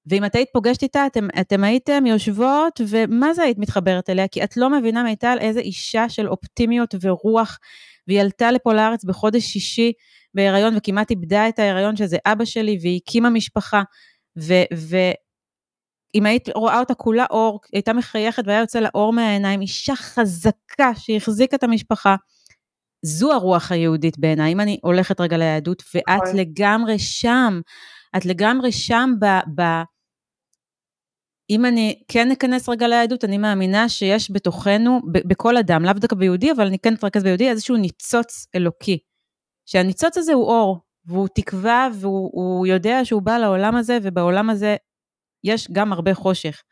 [0.07, 4.29] ואם את היית פוגשת איתה, אתם, אתם הייתם יושבות, ומה זה היית מתחברת אליה?
[4.29, 7.59] כי את לא מבינה מיטל איזה אישה של אופטימיות ורוח,
[8.09, 9.93] והיא עלתה לפה לארץ בחודש שישי
[10.35, 13.83] בהיריון, וכמעט איבדה את ההיריון שזה אבא שלי, והיא הקימה משפחה,
[14.39, 14.55] ו...
[14.75, 14.97] ו
[16.15, 19.97] אם היית רואה אותה כולה אור, היא הייתה מחייכת והיה יוצא לה אור מהעיניים, אישה
[19.97, 22.17] חזקה שהחזיקה את המשפחה.
[23.03, 26.37] זו הרוח היהודית בעיניי, אם אני הולכת רגע ליהדות, ואת נכון.
[26.37, 27.61] לגמרי שם,
[28.17, 29.27] את לגמרי שם ב...
[29.61, 29.83] ב
[31.51, 36.17] אם אני כן אכנס רגע ליהדות, אני מאמינה שיש בתוכנו, ב- בכל אדם, לאו דווקא
[36.17, 38.99] ביהודי, אבל אני כן אתרכז ביהודי, איזשהו ניצוץ אלוקי.
[39.67, 44.77] שהניצוץ הזה הוא אור, והוא תקווה, והוא יודע שהוא בא לעולם הזה, ובעולם הזה
[45.45, 46.63] יש גם הרבה חושך.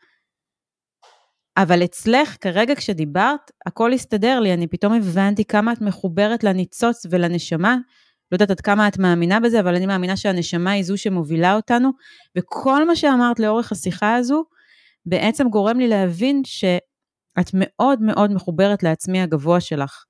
[1.59, 7.77] אבל אצלך, כרגע כשדיברת, הכל הסתדר לי, אני פתאום הבנתי כמה את מחוברת לניצוץ ולנשמה.
[8.31, 11.89] לא יודעת עד כמה את מאמינה בזה, אבל אני מאמינה שהנשמה היא זו שמובילה אותנו,
[12.37, 14.43] וכל מה שאמרת לאורך השיחה הזו,
[15.05, 20.03] בעצם גורם לי להבין שאת מאוד מאוד מחוברת לעצמי הגבוה שלך.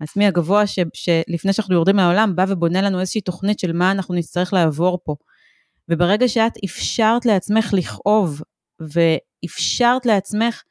[0.00, 4.14] העצמי הגבוה ש, שלפני שאנחנו יורדים מהעולם, בא ובונה לנו איזושהי תוכנית של מה אנחנו
[4.14, 5.14] נצטרך לעבור פה.
[5.88, 8.42] וברגע שאת אפשרת לעצמך לכאוב,
[8.80, 10.62] ואפשרת לעצמך,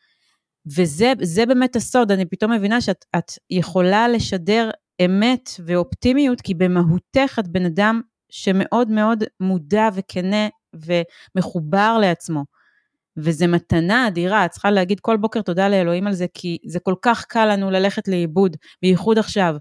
[0.68, 4.70] וזה באמת הסוד, אני פתאום מבינה שאת יכולה לשדר
[5.05, 12.43] אמת ואופטימיות, כי במהותך את בן אדם שמאוד מאוד מודע וכנה ומחובר לעצמו.
[13.18, 16.95] וזה מתנה אדירה, את צריכה להגיד כל בוקר תודה לאלוהים על זה, כי זה כל
[17.01, 19.55] כך קל לנו ללכת לאיבוד, בייחוד עכשיו.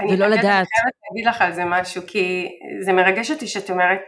[0.00, 0.44] אני ולא לדעת.
[0.44, 2.48] אני חייבת להגיד לך על זה משהו, כי
[2.84, 3.98] זה מרגש אותי שאת אומרת,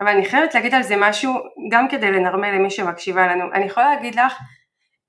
[0.00, 1.34] אבל אני חייבת להגיד על זה משהו,
[1.72, 3.44] גם כדי לנרמל למי שמקשיבה לנו.
[3.54, 4.32] אני יכולה להגיד לך,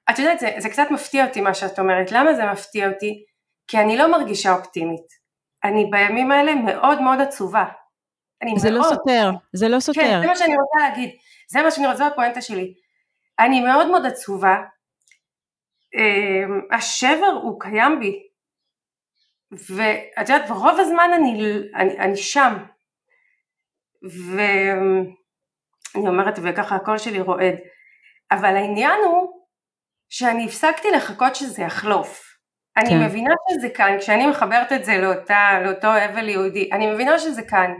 [0.10, 2.12] את יודעת, זה, זה קצת מפתיע אותי מה שאת אומרת.
[2.12, 3.26] למה זה מפתיע אותי?
[3.68, 5.20] כי אני לא מרגישה אופטימית.
[5.64, 7.66] אני בימים האלה מאוד מאוד עצובה.
[8.42, 8.94] אני זה לא מאוד.
[8.94, 10.02] סותר, זה לא סותר.
[10.02, 11.10] כן, זה מה שאני רוצה להגיד.
[11.50, 12.74] זה מה שאני רוצה, זו הפואנטה שלי.
[13.40, 14.56] אני מאוד מאוד עצובה.
[15.96, 18.24] אמ, השבר הוא קיים בי.
[19.52, 22.54] ואת יודעת, ברוב הזמן אני, אני, אני שם.
[24.04, 27.56] ואני אומרת, וככה הקול שלי רועד.
[28.32, 29.39] אבל העניין הוא
[30.10, 32.30] שאני הפסקתי לחכות שזה יחלוף.
[32.78, 33.04] אני כן.
[33.04, 37.72] מבינה שזה כאן, כשאני מחברת את זה לאותה, לאותו אבל יהודי, אני מבינה שזה כאן.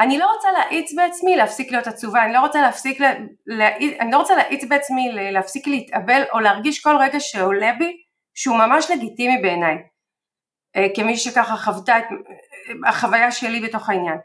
[0.00, 3.12] אני לא רוצה להאיץ בעצמי להפסיק להיות עצובה, אני לא רוצה להפסיק, לה,
[3.46, 7.92] להאיץ, אני לא רוצה להאיץ בעצמי להפסיק להתאבל או להרגיש כל רגע שעולה בי
[8.34, 9.76] שהוא ממש לגיטימי בעיניי,
[10.76, 14.16] אה, כמי שככה חוותה את אה, החוויה שלי בתוך העניין.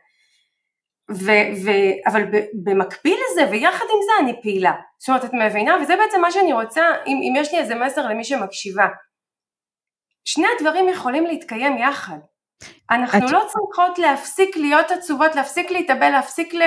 [1.11, 1.31] ו,
[1.65, 1.69] ו,
[2.11, 5.77] אבל ב, במקביל לזה ויחד עם זה אני פעילה, זאת אומרת את מבינה?
[5.81, 8.85] וזה בעצם מה שאני רוצה אם, אם יש לי איזה מסר למי שמקשיבה,
[10.25, 12.17] שני הדברים יכולים להתקיים יחד,
[12.91, 16.61] אנחנו את- לא צריכות להפסיק להיות עצובות, להפסיק להתאבל, להפסיק ל,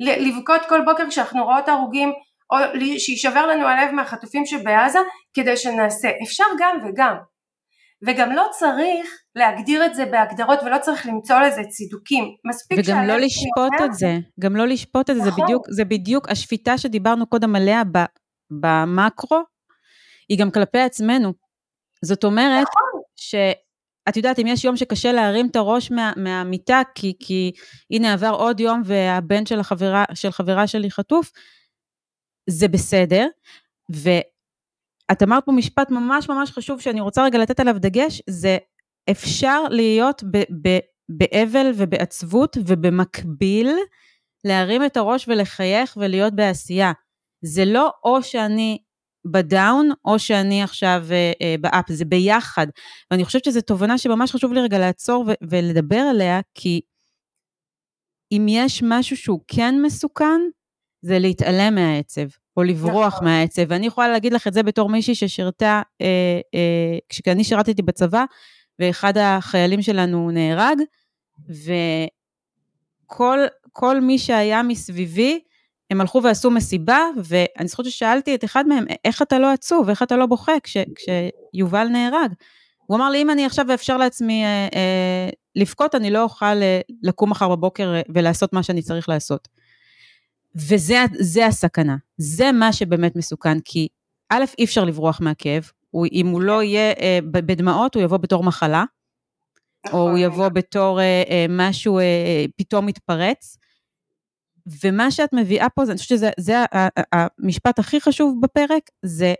[0.00, 2.12] ל, לבכות כל בוקר כשאנחנו רואות הרוגים
[2.50, 2.56] או
[2.98, 4.98] שיישבר לנו הלב מהחטופים שבעזה
[5.34, 7.14] כדי שנעשה, אפשר גם וגם
[8.06, 13.16] וגם לא צריך להגדיר את זה בהגדרות ולא צריך למצוא לזה צידוקים, מספיק וגם לא
[13.16, 15.44] לשפוט אומר, את זה, גם לא לשפוט את זה, זה נכון.
[15.44, 17.98] בדיוק, זה בדיוק השפיטה שדיברנו קודם עליה ב,
[18.50, 19.38] במקרו,
[20.28, 21.32] היא גם כלפי עצמנו.
[22.04, 23.02] זאת אומרת, נכון.
[23.16, 27.52] שאת יודעת, אם יש יום שקשה להרים את הראש מה, מהמיטה, כי, כי
[27.90, 31.30] הנה עבר עוד יום והבן של החברה, של חברה שלי חטוף,
[32.50, 33.26] זה בסדר.
[35.10, 38.58] ואת אמרת פה משפט ממש ממש חשוב שאני רוצה רגע לתת עליו דגש, זה
[39.10, 43.68] אפשר להיות ב, ב, באבל ובעצבות ובמקביל
[44.44, 46.92] להרים את הראש ולחייך ולהיות בעשייה.
[47.44, 48.78] זה לא או שאני
[49.24, 52.66] בדאון או שאני עכשיו אה, אה, באפ, זה ביחד.
[53.10, 56.80] ואני חושבת שזו תובנה שממש חשוב לי רגע לעצור ו- ולדבר עליה, כי
[58.32, 60.40] אם יש משהו שהוא כן מסוכן,
[61.02, 62.26] זה להתעלם מהעצב,
[62.56, 63.28] או לברוח נכון.
[63.28, 63.62] מהעצב.
[63.68, 68.24] ואני יכולה להגיד לך את זה בתור מישהי ששירתה, אה, אה, כשאני שירתתי בצבא,
[68.78, 70.78] ואחד החיילים שלנו נהרג,
[73.08, 73.38] וכל
[73.72, 75.40] כל מי שהיה מסביבי,
[75.90, 80.02] הם הלכו ועשו מסיבה, ואני זוכרת ששאלתי את אחד מהם, איך אתה לא עצוב, איך
[80.02, 82.32] אתה לא בוכה כש, כשיובל נהרג?
[82.86, 86.80] הוא אמר לי, אם אני עכשיו אאפשר לעצמי אה, אה, לבכות, אני לא אוכל אה,
[87.02, 89.48] לקום מחר בבוקר אה, ולעשות מה שאני צריך לעשות.
[90.54, 93.88] וזה זה הסכנה, זה מה שבאמת מסוכן, כי
[94.28, 98.44] א', אי אפשר לברוח מהכאב, הוא, אם הוא לא יהיה אה, בדמעות, הוא יבוא בתור
[98.44, 98.84] מחלה,
[99.92, 100.20] או הוא נכון.
[100.20, 103.56] יבוא בתור אה, אה, משהו אה, אה, פתאום מתפרץ.
[104.84, 106.56] ומה שאת מביאה פה, אני חושבת שזה זה
[107.12, 109.34] המשפט הכי חשוב בפרק, זה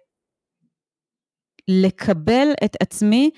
[1.68, 3.30] לקבל את עצמי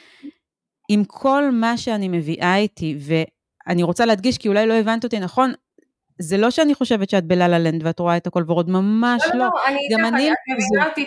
[0.88, 5.52] עם כל מה שאני מביאה איתי, ואני רוצה להדגיש, כי אולי לא הבנת אותי נכון,
[6.22, 9.44] זה לא שאני חושבת שאת בלה-לה לנד ואת רואה את הכל ורוד, ממש לא, לא.
[9.44, 11.02] לא, אני גם אני לא כזו.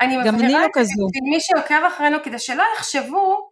[0.00, 0.80] אני מבהירה לא את זה.
[0.80, 3.48] בשביל מי שעוקב אחרינו, כדי שלא יחשבו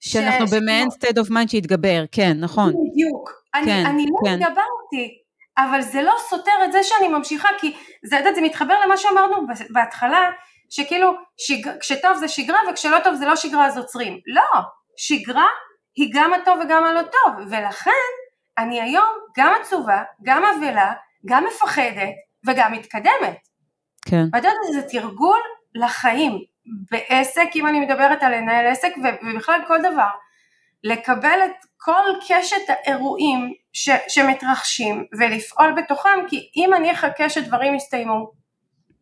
[0.00, 2.68] שאנחנו במעין state of mind שהתגבר, כן, נכון.
[2.68, 3.30] בדיוק.
[3.54, 3.90] אני, כן, לא
[4.24, 4.42] כן.
[4.42, 5.18] התגברתי,
[5.58, 7.72] אבל זה לא סותר את זה שאני ממשיכה, כי
[8.04, 9.36] זה, זה מתחבר למה שאמרנו
[9.70, 10.30] בהתחלה,
[10.70, 14.20] שכאילו שג, כשטוב זה שגרה וכשלא טוב זה לא שגרה אז עוצרים.
[14.26, 14.60] לא,
[14.96, 15.46] שגרה
[15.96, 17.90] היא גם הטוב וגם הלא טוב, ולכן
[18.58, 20.92] אני היום גם עצובה, גם אבלה,
[21.26, 22.14] גם מפחדת
[22.46, 23.48] וגם מתקדמת.
[24.08, 25.40] כן, ואת יודעת, זה תרגול
[25.74, 26.38] לחיים.
[26.90, 30.08] בעסק, אם אני מדברת על לנהל עסק, ובכלל כל דבר.
[30.84, 38.30] לקבל את כל קשת האירועים ש- שמתרחשים ולפעול בתוכם, כי אם אני אחכה שדברים יסתיימו,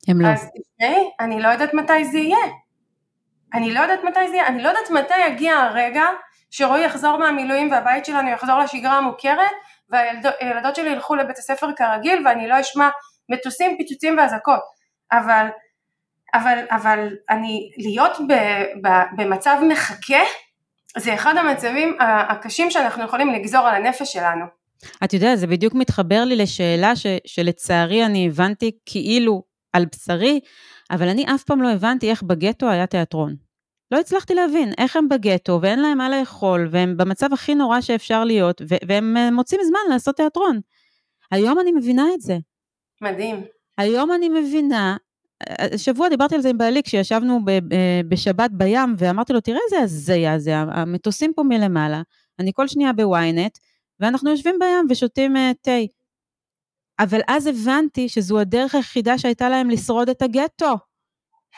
[0.09, 0.29] הם לא.
[0.29, 2.47] אז תשמעי, אני לא יודעת מתי זה יהיה.
[3.55, 6.05] אני לא יודעת מתי זה יהיה, אני לא יודעת מתי יגיע הרגע
[6.57, 9.51] שרועי יחזור מהמילואים והבית שלנו יחזור לשגרה המוכרת
[9.91, 12.89] והילדות שלי ילכו לבית הספר כרגיל ואני לא אשמע
[13.29, 14.61] מטוסים, פיצוצים ואזעקות.
[15.13, 15.47] אבל,
[16.35, 18.33] אבל, אבל אני, להיות ב,
[18.87, 20.23] ב, במצב מחכה
[20.97, 24.45] זה אחד המצבים הקשים שאנחנו יכולים לגזור על הנפש שלנו.
[25.05, 29.43] את יודעת, זה בדיוק מתחבר לי לשאלה ש, שלצערי אני הבנתי כאילו
[29.73, 30.41] על בשרי,
[30.91, 33.44] אבל אני אף פעם לא הבנתי איך בגטו היה תיאטרון.
[33.91, 38.25] לא הצלחתי להבין איך הם בגטו ואין להם מה לאכול והם במצב הכי נורא שאפשר
[38.25, 40.61] להיות ו- והם אה, מוצאים זמן לעשות תיאטרון.
[41.31, 42.39] היום אני מבינה את זה.
[43.01, 43.45] מדהים.
[43.79, 44.97] היום אני מבינה,
[45.59, 49.83] השבוע דיברתי על זה עם בעלי כשישבנו ב- ב- בשבת בים ואמרתי לו תראה איזה
[49.83, 52.03] הזיה זה, המטוסים פה מלמעלה
[52.39, 53.59] אני כל שנייה בוויינט,
[54.01, 55.79] ואנחנו יושבים בים ושותים uh, תה.
[56.99, 60.75] אבל אז הבנתי שזו הדרך היחידה שהייתה להם לשרוד את הגטו.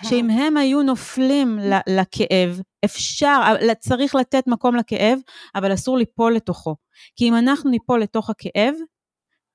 [0.02, 3.40] שאם הם היו נופלים לכאב, אפשר,
[3.78, 5.18] צריך לתת מקום לכאב,
[5.54, 6.76] אבל אסור ליפול לתוכו.
[7.16, 8.74] כי אם אנחנו ניפול לתוך הכאב,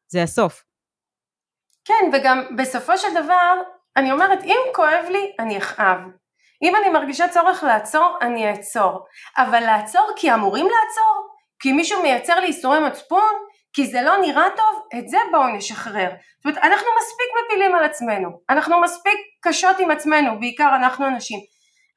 [0.07, 0.63] זה הסוף.
[1.85, 3.61] כן, וגם בסופו של דבר,
[3.97, 5.97] אני אומרת, אם כואב לי, אני אכאב.
[6.63, 9.05] אם אני מרגישה צורך לעצור, אני אעצור.
[9.37, 11.27] אבל לעצור כי אמורים לעצור?
[11.59, 13.33] כי מישהו מייצר לי איסורי מצפון?
[13.73, 14.99] כי זה לא נראה טוב?
[14.99, 16.09] את זה בואו נשחרר.
[16.09, 18.29] זאת אומרת, אנחנו מספיק מפילים על עצמנו.
[18.49, 21.39] אנחנו מספיק קשות עם עצמנו, בעיקר אנחנו הנשים.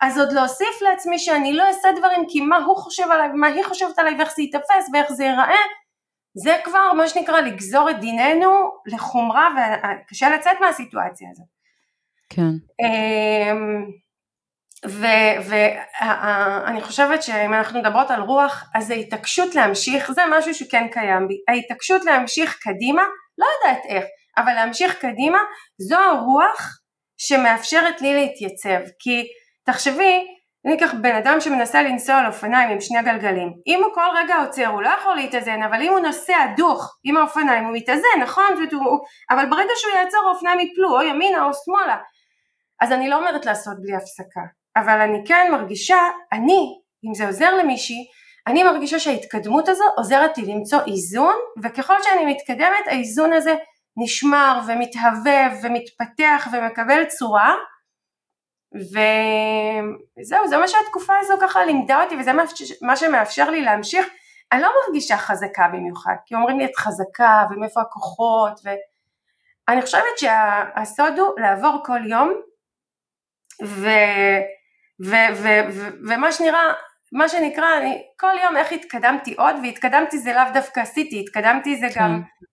[0.01, 3.65] אז עוד להוסיף לעצמי שאני לא אעשה דברים כי מה הוא חושב עליי ומה היא
[3.65, 5.65] חושבת עליי ואיך זה ייתפס ואיך זה ייראה,
[6.35, 8.51] זה כבר מה שנקרא לגזור את דיננו
[8.87, 11.47] לחומרה וקשה לצאת מהסיטואציה הזאת.
[12.29, 12.83] כן.
[14.85, 21.35] ואני חושבת שאם אנחנו מדברות על רוח אז ההתעקשות להמשיך זה משהו שכן קיים בי,
[21.49, 23.03] ההתעקשות להמשיך קדימה,
[23.39, 24.05] לא יודעת איך,
[24.37, 25.39] אבל להמשיך קדימה
[25.79, 26.79] זו הרוח
[27.17, 28.81] שמאפשרת לי להתייצב.
[28.99, 29.27] כי
[29.65, 30.27] תחשבי
[30.67, 33.53] אני אקח בן אדם שמנסה לנסוע על אופניים עם שני גלגלים.
[33.67, 37.17] אם הוא כל רגע עוצר הוא לא יכול להתאזן אבל אם הוא נוסע דוך עם
[37.17, 38.45] האופניים הוא מתאזן נכון?
[39.31, 41.97] אבל ברגע שהוא יעצור האופניים יפלו או ימינה או שמאלה.
[42.81, 44.41] אז אני לא אומרת לעשות בלי הפסקה
[44.77, 45.99] אבל אני כן מרגישה
[46.33, 48.07] אני אם זה עוזר למישהי
[48.47, 53.55] אני מרגישה שההתקדמות הזו עוזרת לי למצוא איזון וככל שאני מתקדמת האיזון הזה
[53.97, 57.55] נשמר ומתהווה ומתפתח ומקבל צורה
[58.75, 62.33] וזהו, זה מה שהתקופה הזו ככה לימדה אותי וזה
[62.83, 64.07] מה שמאפשר לי להמשיך.
[64.53, 68.61] אני לא מרגישה חזקה במיוחד, כי אומרים לי את חזקה ומאיפה הכוחות
[69.69, 72.33] ואני חושבת שהסוד הוא לעבור כל יום
[73.65, 73.89] ו...
[75.01, 75.11] ו...
[75.35, 75.49] ו...
[75.73, 75.89] ו...
[76.09, 76.73] ומה שנראה,
[77.13, 81.87] מה שנקרא, אני כל יום איך התקדמתי עוד והתקדמתי זה לאו דווקא עשיתי, התקדמתי זה
[81.97, 82.45] גם כן.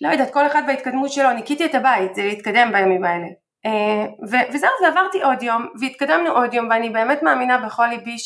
[0.00, 3.26] לא יודעת, כל אחד בהתקדמות שלו, ניקיתי את הבית, זה להתקדם בימים האלה.
[3.66, 4.06] אה,
[4.52, 8.16] וזהו, ועברתי עוד יום, והתקדמנו עוד יום, ואני באמת מאמינה בכל ליבי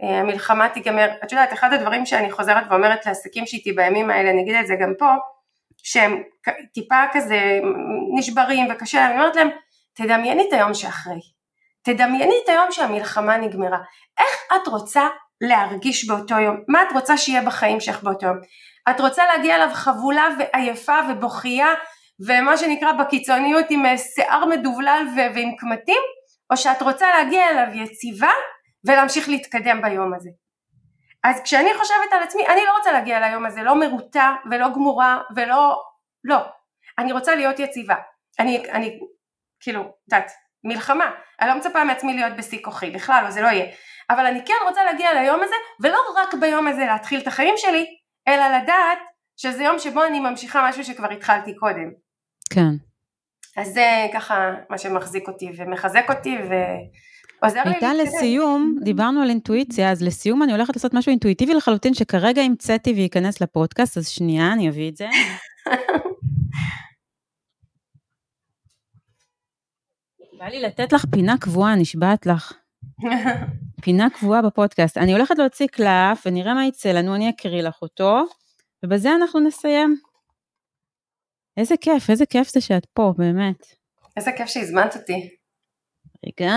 [0.00, 1.08] שהמלחמה תיגמר.
[1.24, 4.74] את יודעת, אחד הדברים שאני חוזרת ואומרת לעסקים שאיתי בימים האלה, אני אגיד את זה
[4.80, 5.10] גם פה,
[5.82, 6.22] שהם
[6.74, 7.60] טיפה כזה
[8.18, 9.48] נשברים וקשה להם, אני אומרת להם,
[9.94, 11.37] תדמייני את היום שאחרי.
[11.88, 13.78] תדמייני את היום שהמלחמה נגמרה.
[14.18, 15.08] איך את רוצה
[15.40, 16.56] להרגיש באותו יום?
[16.68, 18.36] מה את רוצה שיהיה בחיים שלך באותו יום?
[18.90, 21.74] את רוצה להגיע אליו חבולה ועייפה ובוכייה
[22.26, 26.02] ומה שנקרא בקיצוניות עם אה, שיער מדובלל ועם קמטים,
[26.50, 28.30] או שאת רוצה להגיע אליו יציבה
[28.86, 30.30] ולהמשיך להתקדם ביום הזה.
[31.24, 35.20] אז כשאני חושבת על עצמי, אני לא רוצה להגיע ליום הזה לא מרוטה ולא גמורה
[35.36, 35.82] ולא,
[36.24, 36.38] לא,
[36.98, 37.96] אני רוצה להיות יציבה.
[38.38, 38.98] אני, אני,
[39.60, 40.30] כאילו, את יודעת,
[40.64, 43.66] מלחמה, אני לא מצפה מעצמי להיות בשיא כוחי, בכלל לא, זה לא יהיה.
[44.10, 47.86] אבל אני כן רוצה להגיע ליום הזה, ולא רק ביום הזה להתחיל את החיים שלי,
[48.28, 48.98] אלא לדעת
[49.36, 51.90] שזה יום שבו אני ממשיכה משהו שכבר התחלתי קודם.
[52.50, 52.70] כן.
[53.56, 57.90] אז זה ככה מה שמחזיק אותי ומחזק אותי ועוזר לי להתקדם.
[57.90, 62.92] הייתה לסיום, דיברנו על אינטואיציה, אז לסיום אני הולכת לעשות משהו אינטואיטיבי לחלוטין שכרגע המצאתי
[62.92, 65.06] וייכנס לפודקאסט, אז שנייה, אני אביא את זה.
[70.38, 72.52] בא לי לתת לך פינה קבועה, נשבעת לך.
[73.82, 74.98] פינה קבועה בפודקאסט.
[74.98, 78.24] אני הולכת להוציא קלף ונראה מה יצא לנו, אני אקריא לך אותו,
[78.84, 79.96] ובזה אנחנו נסיים.
[81.56, 83.66] איזה כיף, איזה כיף זה שאת פה, באמת.
[84.16, 85.30] איזה כיף שהזמנת אותי.
[86.26, 86.54] רגע,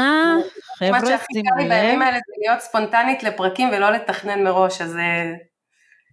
[0.77, 1.01] חבר'ה, שימו לב.
[1.01, 4.95] מה שהכי קל לי בימים האלה זה להיות ספונטנית לפרקים ולא לתכנן מראש, אז...
[4.95, 5.31] אה,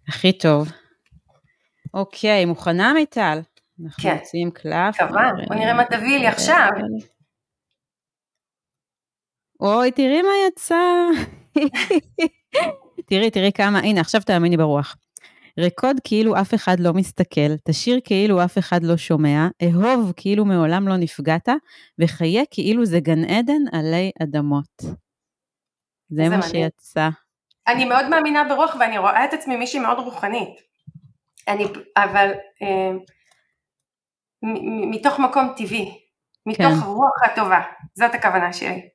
[0.09, 0.69] הכי טוב.
[1.95, 3.41] אוקיי, מוכנה מיטל?
[3.85, 4.15] אנחנו כן.
[4.15, 5.03] מוציאים קלף.
[5.03, 6.71] מקווה, בוא נראה מה תביא לי עכשיו.
[9.61, 10.77] אוי, תראי מה יצא.
[13.09, 14.97] תראי, תראי כמה, הנה, עכשיו תאמיני ברוח.
[15.59, 20.89] רקוד כאילו אף אחד לא מסתכל, תשיר כאילו אף אחד לא שומע, אהוב כאילו מעולם
[20.89, 21.49] לא נפגעת,
[21.99, 24.83] וחיה כאילו זה גן עדן עלי אדמות.
[26.09, 27.09] זה מה שיצא.
[27.69, 30.61] אני מאוד מאמינה ברוח ואני רואה את עצמי מישהי מאוד רוחנית.
[31.49, 31.65] אני,
[31.97, 32.31] אבל
[32.63, 32.91] אה,
[34.91, 35.99] מתוך מקום טבעי,
[36.47, 36.87] מתוך כן.
[36.87, 37.61] רוח הטובה,
[37.95, 38.89] זאת הכוונה שלי.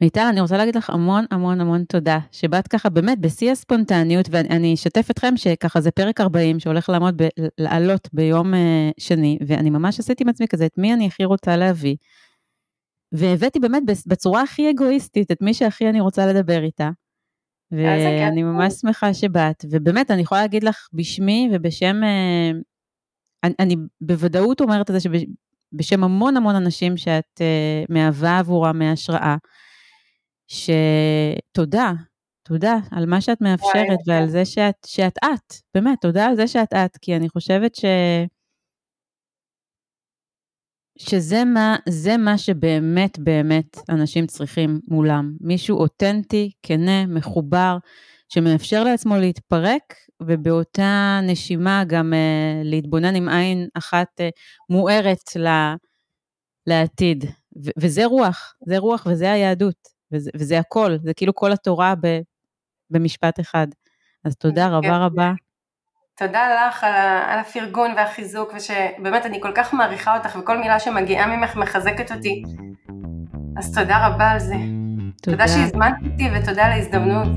[0.00, 4.74] מיטל, אני רוצה להגיד לך המון המון המון תודה, שבאת ככה באמת בשיא הספונטניות, ואני
[4.74, 7.28] אשתף אתכם שככה זה פרק 40 שהולך לעמוד, ב,
[7.58, 8.56] לעלות ביום uh,
[8.98, 11.96] שני, ואני ממש עשיתי עם עצמי כזה, את מי אני הכי רוצה להביא.
[13.12, 16.90] והבאתי באמת בצורה הכי אגואיסטית את מי שהכי אני רוצה לדבר איתה.
[17.72, 22.56] ואני ממש שמחה שבאת, ובאמת, אני יכולה להגיד לך בשמי ובשם, uh,
[23.44, 29.36] אני, אני בוודאות אומרת את זה שבשם המון המון אנשים שאת uh, מהווה עבורם מהשראה.
[30.50, 31.92] שתודה,
[32.42, 36.72] תודה על מה שאת מאפשרת ועל זה שאת, שאת את, באמת, תודה על זה שאת
[36.72, 37.84] את, כי אני חושבת ש...
[40.98, 45.32] שזה מה, זה מה שבאמת באמת אנשים צריכים מולם.
[45.40, 47.76] מישהו אותנטי, כנה, מחובר,
[48.28, 54.24] שמאפשר לעצמו להתפרק, ובאותה נשימה גם uh, להתבונן עם עין אחת uh,
[54.70, 55.48] מוארת ל,
[56.66, 57.24] לעתיד.
[57.64, 62.20] ו- וזה רוח, זה רוח וזה היהדות, וזה, וזה הכל, זה כאילו כל התורה ב-
[62.90, 63.66] במשפט אחד.
[64.24, 64.94] אז תודה רבה כן.
[64.94, 65.32] רבה.
[66.16, 66.92] תודה לך על,
[67.26, 72.42] על הפרגון והחיזוק, ושבאמת אני כל כך מעריכה אותך, וכל מילה שמגיעה ממך מחזקת אותי.
[73.56, 74.54] אז תודה רבה על זה.
[75.22, 77.28] תודה, תודה שהזמנת אותי ותודה על ההזדמנות.